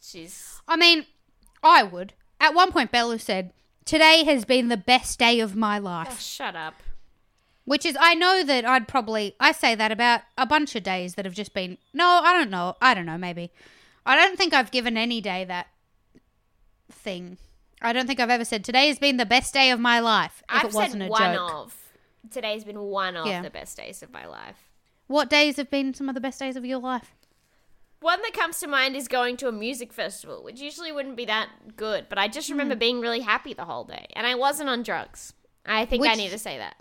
[0.01, 1.05] She's I mean,
[1.61, 2.13] I would.
[2.39, 3.53] At one point, Bella said,
[3.85, 6.19] Today has been the best day of my oh, life.
[6.19, 6.73] shut up.
[7.65, 11.15] Which is, I know that I'd probably, I say that about a bunch of days
[11.15, 12.77] that have just been, no, I don't know.
[12.81, 13.51] I don't know, maybe.
[14.07, 15.67] I don't think I've given any day that
[16.91, 17.37] thing.
[17.79, 20.41] I don't think I've ever said, Today has been the best day of my life.
[20.49, 21.51] If I've it wasn't said a one joke.
[21.51, 21.84] of.
[22.31, 23.41] Today's been one of Yeah.
[23.41, 24.69] the best days of my life.
[25.07, 27.13] What days have been some of the best days of your life?
[28.01, 31.25] One that comes to mind is going to a music festival, which usually wouldn't be
[31.25, 32.79] that good, but I just remember Hmm.
[32.79, 34.07] being really happy the whole day.
[34.15, 35.33] And I wasn't on drugs.
[35.65, 36.75] I think I Which- need to say that.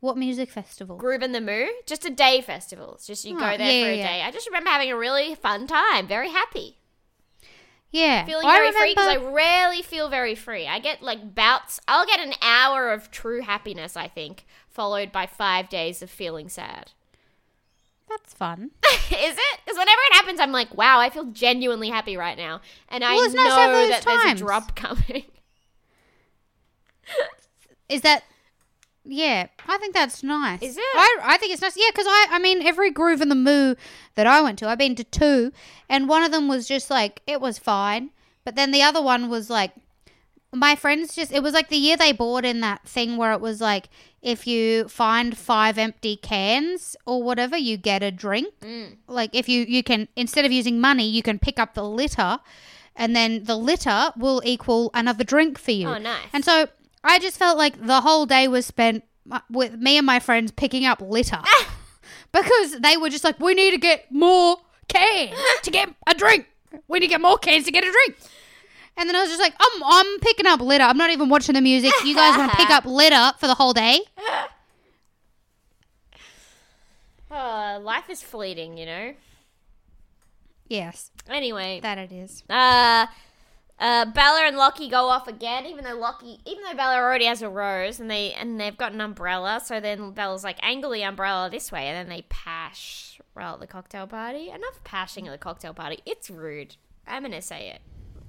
[0.00, 0.98] What music festival?
[0.98, 2.94] Groovin the Moo, just a day festival.
[2.94, 4.22] It's just you Oh, go there yeah, for a yeah, day.
[4.22, 6.76] I just remember having a really fun time, very happy.
[7.90, 8.24] Yeah.
[8.24, 10.66] Feeling I very free because I rarely feel very free.
[10.66, 14.44] I get like bouts, I'll get an hour of true happiness, I think,
[14.74, 16.90] followed by five days of feeling sad.
[18.08, 18.72] That's fun.
[18.84, 19.58] Is it?
[19.64, 22.60] Because whenever it happens, I'm like, wow, I feel genuinely happy right now.
[22.88, 25.24] And I Well, it's know nice to have those that there's a drop coming.
[27.88, 28.24] Is that?
[29.04, 30.62] Yeah, I think that's nice.
[30.62, 30.82] Is it?
[30.82, 31.76] I, I think it's nice.
[31.76, 33.74] Yeah, because I I mean every Groovin the Moo
[34.14, 35.52] that I went to, I've been to two,
[35.88, 38.10] and one of them was just like it was fine,
[38.44, 39.72] but then the other one was like
[40.54, 43.40] my friends just it was like the year they bought in that thing where it
[43.40, 43.88] was like
[44.24, 48.52] if you find five empty cans or whatever you get a drink.
[48.62, 48.96] Mm.
[49.06, 52.40] like if you you can instead of using money you can pick up the litter
[52.96, 55.88] and then the litter will equal another drink for you.
[55.88, 56.26] Oh, nice.
[56.32, 56.66] and so
[57.04, 60.50] i just felt like the whole day was spent uh, with me and my friends
[60.50, 61.42] picking up litter.
[62.32, 64.56] Because they were just like we need to get more
[64.88, 66.46] cans to get a drink.
[66.88, 68.16] We need to get more cans to get a drink
[68.96, 70.84] and then I was just like, I'm, I'm picking up litter.
[70.84, 71.92] I'm not even watching the music.
[72.04, 74.00] You guys want to pick up litter for the whole day?
[77.30, 79.14] Oh, life is fleeting, you know?
[80.68, 82.42] Yes, Anyway, that it is.
[82.50, 83.06] uh,
[83.78, 87.42] uh, Bella and Locky go off again, even though Locky, even though Bella already has
[87.42, 89.60] a rose and they and they've got an umbrella.
[89.64, 93.60] So then Bella's like, angle the umbrella this way, and then they pash right at
[93.60, 94.48] the cocktail party.
[94.50, 95.98] Enough pashing at the cocktail party.
[96.06, 96.76] It's rude.
[97.06, 97.80] I'm gonna say it.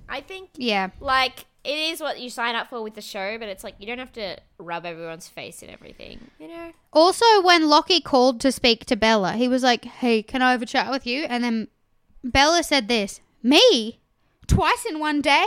[0.09, 0.89] I think Yeah.
[0.99, 3.87] like it is what you sign up for with the show, but it's like you
[3.87, 6.71] don't have to rub everyone's face and everything, you know?
[6.93, 10.61] Also, when Locky called to speak to Bella, he was like, Hey, can I have
[10.61, 11.23] a chat with you?
[11.23, 11.67] And then
[12.23, 13.99] Bella said this, Me?
[14.47, 15.45] Twice in one day?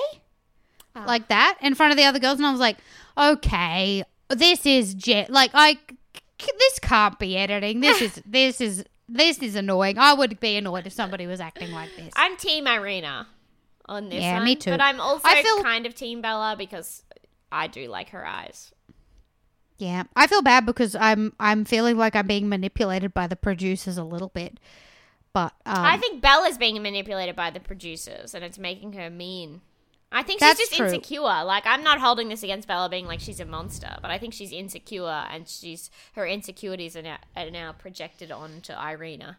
[0.97, 1.05] Ah.
[1.07, 2.39] Like that in front of the other girls.
[2.39, 2.79] And I was like,
[3.17, 5.31] Okay, this is jet.
[5.31, 5.79] Like, I.
[6.41, 7.81] c- This can't be editing.
[7.81, 8.23] This is.
[8.27, 8.85] This is.
[9.09, 9.99] This is annoying.
[9.99, 12.13] I would be annoyed if somebody was acting like this.
[12.17, 13.27] I'm Team Irena
[13.89, 14.71] on this Yeah, one, me too.
[14.71, 17.03] But I'm also I feel- kind of Team Bella because
[17.51, 18.73] I do like her eyes.
[19.79, 23.97] Yeah, I feel bad because I'm I'm feeling like I'm being manipulated by the producers
[23.97, 24.59] a little bit,
[25.33, 29.61] but um, I think Bella's being manipulated by the producers, and it's making her mean.
[30.11, 30.87] I think she's just true.
[30.87, 31.21] insecure.
[31.21, 34.35] Like I'm not holding this against Bella being like she's a monster, but I think
[34.35, 39.39] she's insecure and she's her insecurities are now, are now projected onto Irena.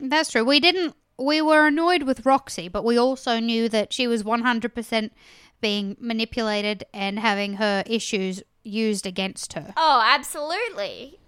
[0.00, 0.44] That's true.
[0.44, 0.96] We didn't.
[1.18, 5.10] We were annoyed with Roxi, but we also knew that she was 100%
[5.60, 9.72] being manipulated and having her issues used against her.
[9.76, 11.18] Oh, absolutely.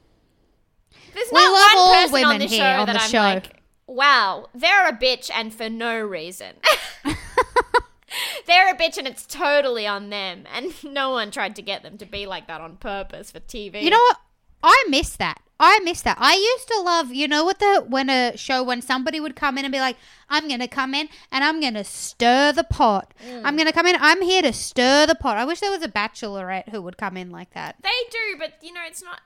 [1.12, 3.03] There's We not love one all person on women this here show on that the
[3.03, 3.18] I'm show.
[3.18, 6.57] like, wow, they're a bitch and for no reason.
[8.47, 11.99] they're a bitch and it's totally on them, and no one tried to get them
[11.99, 13.82] to be like that on purpose for TV.
[13.82, 14.18] You know what?
[14.62, 15.41] I miss that.
[15.61, 16.17] I miss that.
[16.21, 19.57] I used to love, you know, what the when a show when somebody would come
[19.57, 19.97] in and be like,
[20.29, 23.15] "I'm gonna come in and I'm gonna stir the pot.
[23.25, 23.43] Mm.
[23.45, 23.97] I'm gonna come in.
[24.01, 27.17] I'm here to stir the pot." I wish there was a bachelorette who would come
[27.17, 27.77] in like that.
[27.83, 29.21] They do, but you know, it's not.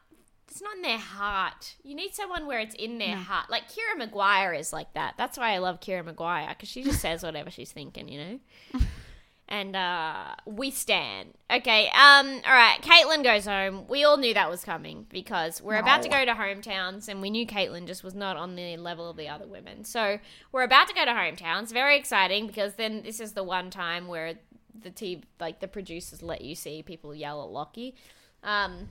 [0.51, 1.77] It's not in their heart.
[1.85, 3.49] You need someone where it's in their heart.
[3.49, 5.15] Like Keira Maguire is like that.
[5.17, 8.81] That's why I love Keira Maguire because she just says whatever she's thinking, you know.
[9.49, 11.31] and uh, we stand.
[11.51, 11.87] Okay.
[11.89, 12.41] Um.
[12.47, 12.79] All right.
[12.83, 13.87] Caitlin goes home.
[13.89, 17.31] We all knew that was coming because we're about to go to hometowns, and we
[17.31, 19.85] knew Caitlin just was not on the level of the other women.
[19.85, 20.19] So
[20.53, 21.73] we're about to go to hometowns.
[21.73, 24.35] Very exciting because then this is the one time where
[24.79, 27.95] the team, like the producers, let you see people yell at Locky.
[28.43, 28.89] Um.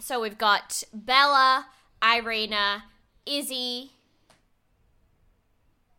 [0.00, 1.66] So we've got Bella,
[2.02, 2.84] Irena,
[3.24, 3.92] Izzy,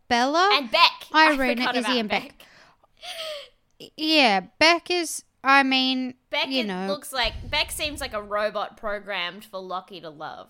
[0.09, 1.07] Bella, and Beck.
[1.15, 2.45] Irena, Izzy, and Beck.
[3.97, 5.23] yeah, Beck is.
[5.43, 9.99] I mean, Beck you know, looks like Beck seems like a robot programmed for Locky
[10.01, 10.49] to love.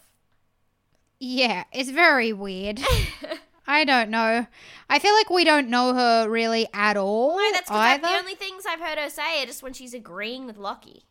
[1.20, 2.80] yeah, it's very weird.
[3.68, 4.46] I don't know.
[4.90, 7.38] I feel like we don't know her really at all.
[7.38, 10.46] No, that's because the only things I've heard her say are just when she's agreeing
[10.46, 11.04] with Locky.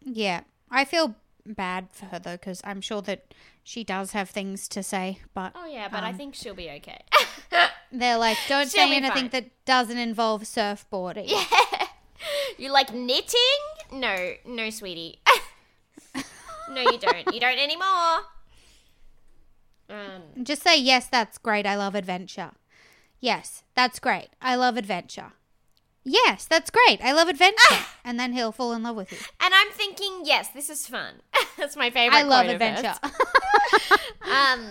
[0.00, 3.34] Yeah, I feel bad for her though because I'm sure that
[3.70, 6.68] she does have things to say, but Oh yeah, but I um, think she'll be
[6.70, 6.98] okay.
[7.92, 9.30] they're like, don't She'll say anything fine.
[9.30, 11.30] that doesn't involve surfboarding.
[12.58, 13.60] you like knitting?
[13.92, 15.20] No, no, sweetie.
[16.68, 17.32] no, you don't.
[17.32, 18.22] You don't anymore.
[19.88, 21.64] Um, Just say yes, that's great.
[21.64, 22.50] I love adventure.
[23.20, 24.30] Yes, that's great.
[24.42, 25.34] I love adventure.
[26.04, 27.00] Yes, that's great.
[27.02, 27.76] I love adventure.
[28.04, 29.18] and then he'll fall in love with you.
[29.40, 31.16] and I'm thinking, yes, this is fun.
[31.58, 32.16] That's my favorite.
[32.16, 32.78] I love quote of hers.
[32.78, 32.98] adventure.
[34.30, 34.68] Um.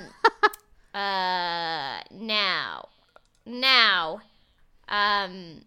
[0.93, 1.99] Uh.
[2.11, 2.87] Now.
[3.45, 4.21] Now.
[4.87, 5.61] Um.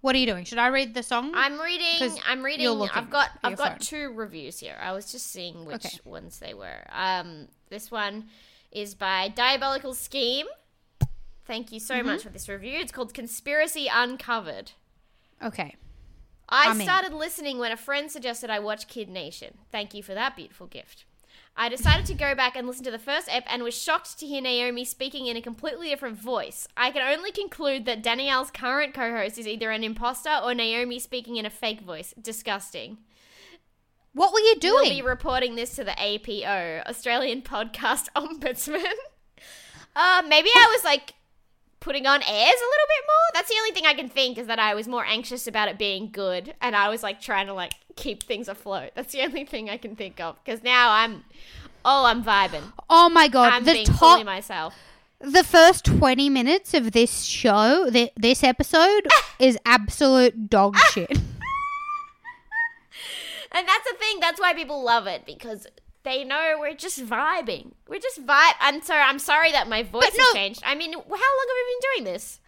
[0.00, 0.44] what are you doing?
[0.44, 1.32] Should I read the song?
[1.34, 1.98] I'm reading.
[1.98, 2.64] 'Cause I'm reading.
[2.64, 3.28] you're looking I've got.
[3.28, 3.78] at I've your got phone.
[3.80, 4.76] two reviews here.
[4.80, 5.98] I was just seeing which Okay.
[6.04, 6.84] ones they were.
[6.90, 7.48] Um.
[7.70, 8.28] This one
[8.72, 10.46] is by Diabolical Scheme.
[11.46, 12.06] Thank you so Mm-hmm.
[12.06, 12.78] much for this review.
[12.78, 14.72] It's called Conspiracy Uncovered.
[15.42, 15.76] okay.
[16.48, 19.58] I started listening when a friend suggested I watch Kid Nation.
[19.72, 21.04] Thank you for that beautiful gift.
[21.56, 24.26] I decided to go back and listen to the first ep and was shocked to
[24.26, 26.68] hear Naomi speaking in a completely different voice.
[26.76, 31.00] I can only conclude that Danielle's current co host is either an imposter or Naomi
[31.00, 32.14] speaking in a fake voice.
[32.20, 32.98] Disgusting.
[34.12, 34.74] What were you doing?
[34.82, 38.84] We'll be reporting this to the APO, Australian Podcast Ombudsman.
[39.96, 41.14] uh, maybe I was like
[41.86, 43.26] putting on airs a little bit more.
[43.32, 45.78] That's the only thing I can think is that I was more anxious about it
[45.78, 48.90] being good, and I was like trying to like keep things afloat.
[48.96, 51.24] That's the only thing I can think of because now I'm,
[51.84, 52.72] oh, I'm vibing.
[52.90, 54.74] oh my god, I'm the being fully myself.
[55.20, 59.06] the first 20 minutes of this show, th- this episode
[59.38, 61.16] is absolute dog shit.
[63.52, 64.18] And that's the thing.
[64.20, 65.66] That's why people love it because
[66.06, 67.72] they know we're just vibing.
[67.88, 68.52] We're just vibe.
[68.60, 69.02] I'm sorry.
[69.02, 70.62] I'm sorry that my voice no- has changed.
[70.64, 72.40] I mean, how long have we been doing this?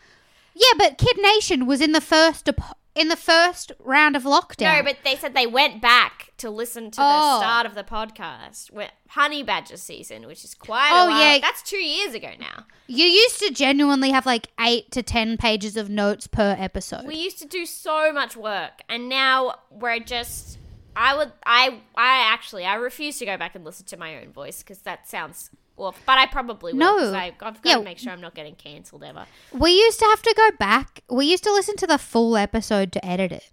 [0.54, 2.48] Yeah, but Kid Nation was in the first
[2.94, 4.78] in the first round of lockdown.
[4.78, 7.38] No, but they said they went back to listen to the Oh.
[7.40, 10.90] start of the podcast, with Honey Badger season, which is quite.
[10.92, 11.34] Oh, a while.
[11.34, 11.38] yeah.
[11.40, 12.64] that's two years ago now.
[12.88, 17.06] you used to genuinely have like 8 to 10 pages of notes per episode.
[17.06, 20.58] We used to do so much work, and now we're just.
[20.98, 21.32] I would.
[21.46, 21.80] I.
[21.96, 22.64] I actually.
[22.64, 25.50] I refuse to go back and listen to my own voice because that sounds.
[25.76, 26.80] Well, but I probably will.
[26.80, 27.14] No.
[27.14, 27.76] I, I've got Yeah.
[27.76, 29.26] to make sure I'm not getting cancelled ever.
[29.52, 31.04] we used to have to go back.
[31.08, 33.52] We used to listen to the full episode to edit it.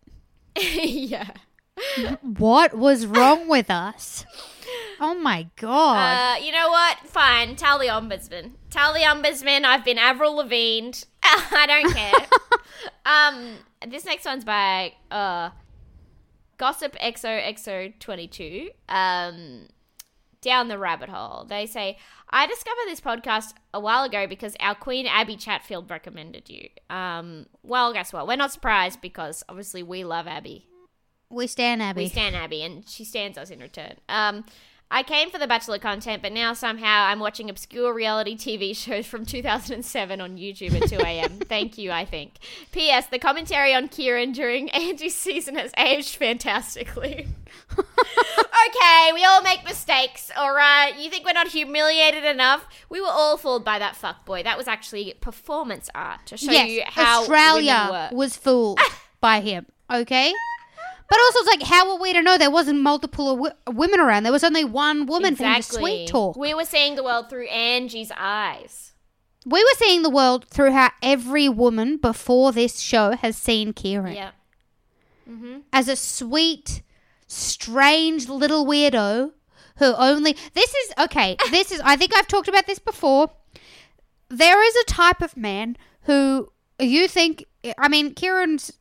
[0.84, 1.30] yeah.
[2.24, 4.26] What was wrong with us?
[5.00, 6.38] Oh my god.
[6.40, 6.98] Uh, you know what?
[7.06, 7.58] Fine.
[7.58, 8.52] Tell the ombudsman.
[8.72, 10.92] Tell the ombudsman I've been Avril Lavigne.
[11.24, 12.28] I don't care.
[13.06, 13.58] um,
[13.92, 15.50] this next one's by uh,
[16.58, 18.70] Gossip XOXO twenty two.
[18.90, 19.68] Um,
[20.42, 21.44] down the rabbit hole.
[21.50, 21.98] They say
[22.30, 26.70] I discovered this podcast a while ago because our Queen Abbie Chatfield recommended you.
[26.90, 28.28] Um, well, guess what?
[28.28, 30.68] We're not surprised because obviously we love Abbie.
[31.32, 32.04] we stand Abbie.
[32.04, 33.96] We stand Abbie, and she stands us in return.
[34.08, 34.46] Um,
[34.96, 39.06] I came for the Bachelor content, but now somehow I'm watching obscure reality TV shows
[39.06, 41.32] from 2007 on YouTube at 2 a.m.
[41.50, 42.36] Thank you, I think.
[42.72, 43.08] P.S.
[43.08, 47.28] The commentary on Kieran during Angie's season has aged fantastically.
[47.78, 50.98] okay, we all make mistakes, alright?
[50.98, 52.66] You think we're not humiliated enough?
[52.88, 54.46] We were all fooled by that fuckboy.
[54.46, 58.80] That was actually performance art to show you how Australia was fooled
[59.20, 59.66] by him.
[59.92, 60.32] Okay.
[61.08, 64.24] But also, it's like, how were we to know there wasn't multiple w- women around?
[64.24, 66.36] There was only one woman for him to sweet talk.
[66.36, 68.94] We were seeing the world through Angie's eyes.
[69.46, 74.14] We were seeing the world through how every woman before this show has seen Kieran
[74.16, 74.32] Yeah.
[75.30, 75.60] Mm-hmm.
[75.72, 76.82] as a sweet,
[77.28, 79.32] strange little weirdo
[79.78, 80.36] who only.
[80.54, 81.36] This is okay.
[81.52, 81.82] This is.
[81.84, 83.32] I think I've talked about this before.
[84.30, 87.46] There is a type of man who you think.
[87.78, 88.72] I mean, Kieran's.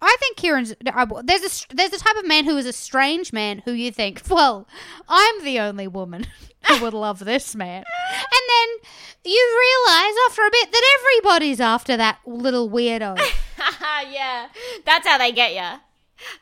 [0.00, 0.74] I think Kieran's.
[0.86, 3.90] uh, There's a there's a type of man who is a strange man who you
[3.92, 4.66] think, well,
[5.08, 6.26] I'm the only woman
[6.68, 8.90] who would love this man, and then
[9.24, 13.18] you realize after a bit that everybody's after that little weirdo.
[14.10, 14.48] yeah,
[14.84, 15.80] that's how they get you.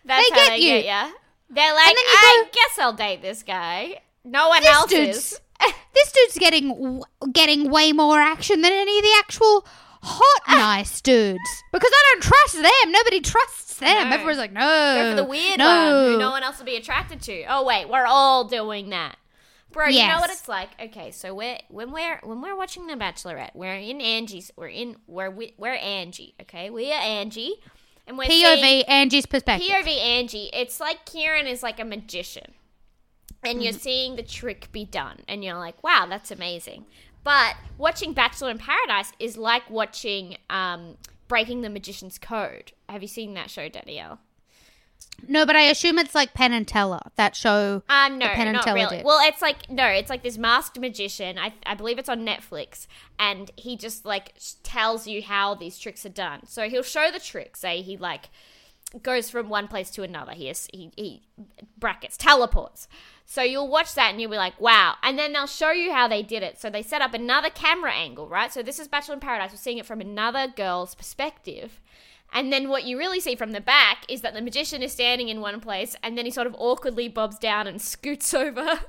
[0.05, 0.83] That's They how get they you.
[0.83, 1.15] get you.
[1.51, 4.01] They're like, I go- guess I'll date this guy.
[4.25, 5.41] No one else is.
[5.95, 7.03] this dude's getting
[7.33, 9.67] getting way more action than any of the actual
[10.03, 11.41] hot nice dudes
[11.73, 12.93] because I don't trust them.
[12.93, 14.09] Nobody trusts them.
[14.11, 14.15] No.
[14.15, 15.67] Everyone's like, no, Go for the weird no.
[15.67, 17.45] one who no one else will be attracted to.
[17.45, 19.17] Oh wait, we're all doing that.
[19.71, 20.69] Bro, you know what it's like.
[20.79, 24.51] Okay, so we're when we're when we're watching The Bachelorette, we're in Angie's.
[24.57, 26.35] We're in we're we- we're Angie.
[26.43, 27.55] Okay, we are Angie,
[28.07, 29.67] and we're POV seeing- Angie's perspective.
[29.67, 32.53] POV Angie, it's like Kieran is like a magician.
[33.45, 33.63] And Mm-hmm.
[33.63, 35.21] you're seeing the trick be done.
[35.27, 36.85] And you're like, wow, that's amazing.
[37.25, 40.97] But watching Bachelor in Paradise is like watching um,
[41.29, 42.73] Breaking the Magician's Code.
[42.89, 44.19] Have you seen that show, Danielle?
[45.29, 47.83] no, but I assume it's like Penn and Teller that show.
[47.89, 48.97] Um, no, Penn and not Teller really.
[48.99, 49.05] did.
[49.05, 51.39] Well, it's like no, it's like this masked magician.
[51.39, 52.87] I I believe it's on Netflix,
[53.19, 56.47] and he just like tells you how these tricks are done.
[56.47, 57.57] So he'll show the trick.
[57.57, 58.31] Say he like
[59.03, 60.33] goes from one place to another.
[60.33, 61.23] He has, he he
[61.79, 62.89] brackets teleports.
[63.25, 64.97] So you'll watch that and you'll be like, wow.
[65.03, 66.61] And then they'll show you how they did it.
[66.61, 68.53] So they set up another camera angle, right?
[68.53, 69.53] So this is Bachelor in Paradise.
[69.53, 71.81] We're seeing it from another girl's perspective.
[72.33, 75.29] And then what you really see from the back is that the magician is standing
[75.29, 78.81] in one place and then he sort of awkwardly bobs down and scoots over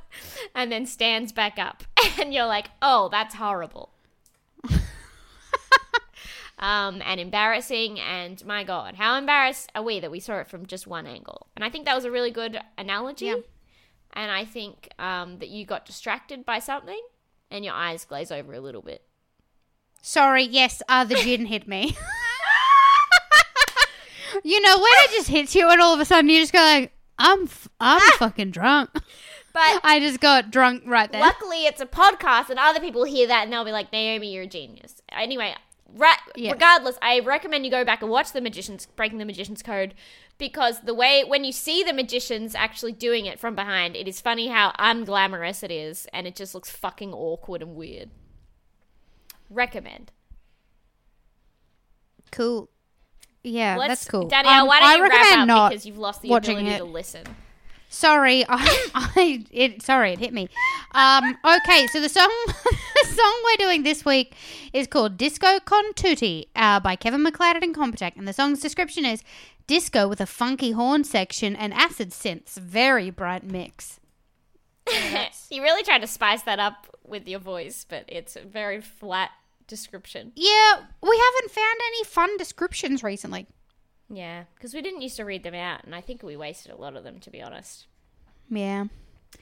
[0.55, 1.83] and then stands back up.
[2.19, 3.91] And you're like, oh, that's horrible.
[6.59, 7.99] um, and embarrassing.
[7.99, 11.47] And my God, how embarrassed are we that we saw it from just one angle?
[11.55, 13.25] And I think that was a really good analogy.
[13.27, 13.35] Yeah.
[14.13, 16.99] And I think um, that you got distracted by something
[17.49, 19.01] and your eyes glaze over a little bit.
[20.01, 21.95] Sorry, yes, uh, the gin hit me.
[24.43, 26.59] you know when it just hits you, and all of a sudden you just go
[26.59, 29.03] like, "I'm, f- I'm fucking drunk." But
[29.83, 31.21] I just got drunk right there.
[31.21, 34.43] Luckily, it's a podcast, and other people hear that, and they'll be like, "Naomi, you're
[34.43, 35.55] a genius." Anyway,
[35.95, 36.51] ra- Yeah.
[36.53, 39.93] regardless, I recommend you go back and watch the magicians breaking the magician's code
[40.37, 44.19] because the way when you see the magicians actually doing it from behind, it is
[44.21, 48.09] funny how unglamorous it is, and it just looks fucking awkward and weird.
[49.49, 50.11] Recommend.
[52.31, 52.69] Cool.
[53.43, 54.27] Yeah, Let's, that's cool.
[54.27, 56.67] Danielle, Um, why don't I you recommend wrap up not because you've lost the ability
[56.69, 56.77] it.
[56.77, 57.23] to listen.
[57.89, 60.47] Sorry, I, I it sorry it hit me.
[60.93, 64.33] Um, okay, so the song the song we're doing this week
[64.71, 69.05] is called "Disco Con Tutti" uh, by Kevin MacLeod and Compotech, and the song's description
[69.05, 69.23] is
[69.67, 73.99] disco with a funky horn section and acid synths, very bright mix.
[75.49, 79.31] you really tried to spice that up with your voice, but it's a very flat
[79.67, 80.31] description.
[80.35, 83.47] Yeah, we haven't found any fun descriptions recently.
[84.09, 86.75] Yeah, because we didn't used to read them out, and I think we wasted a
[86.75, 87.87] lot of them, to be honest.
[88.49, 88.85] Yeah.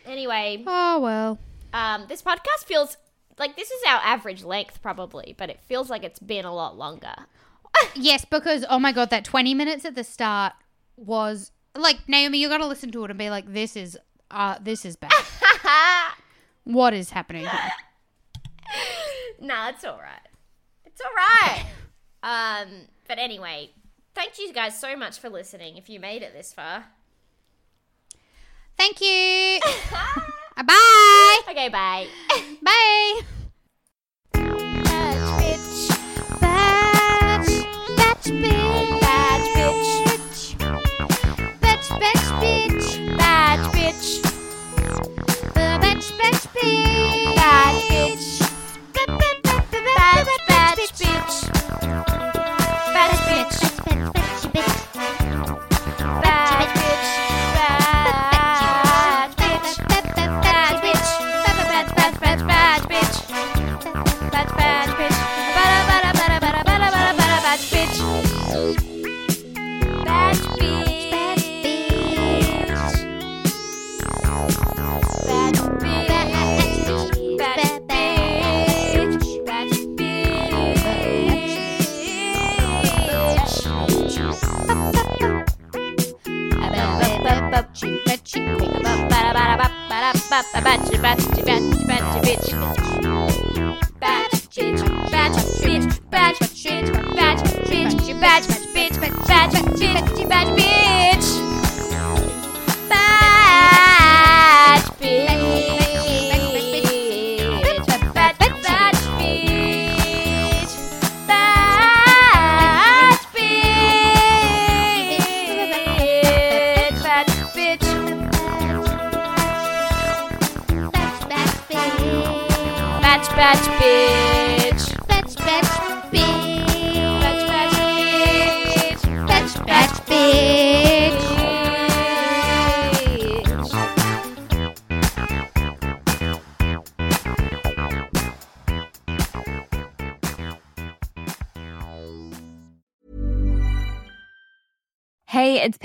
[0.05, 1.39] Anyway, Oh well.
[1.73, 2.97] um, this podcast feels
[3.39, 6.77] like this is our average length, probably, but it feels like it's been a lot
[6.77, 7.15] longer.
[7.95, 10.53] Yes, because oh my god, that twenty minutes at the start
[10.97, 12.39] was like Naomi.
[12.39, 13.97] You got to listen to it and be like, "This is,
[14.29, 15.11] uh, this is bad.
[16.63, 17.71] what is happening?" Here?
[19.41, 20.27] nah, it's all right.
[20.85, 21.65] It's all right.
[22.23, 22.67] um,
[23.07, 23.71] but anyway,
[24.15, 25.77] thank you guys so much for listening.
[25.77, 26.85] If you made it this far,
[28.77, 29.59] Thank you.
[30.65, 31.39] bye.
[31.49, 32.07] okay, bye.
[32.63, 33.21] Bye.
[38.39, 39.00] Batch,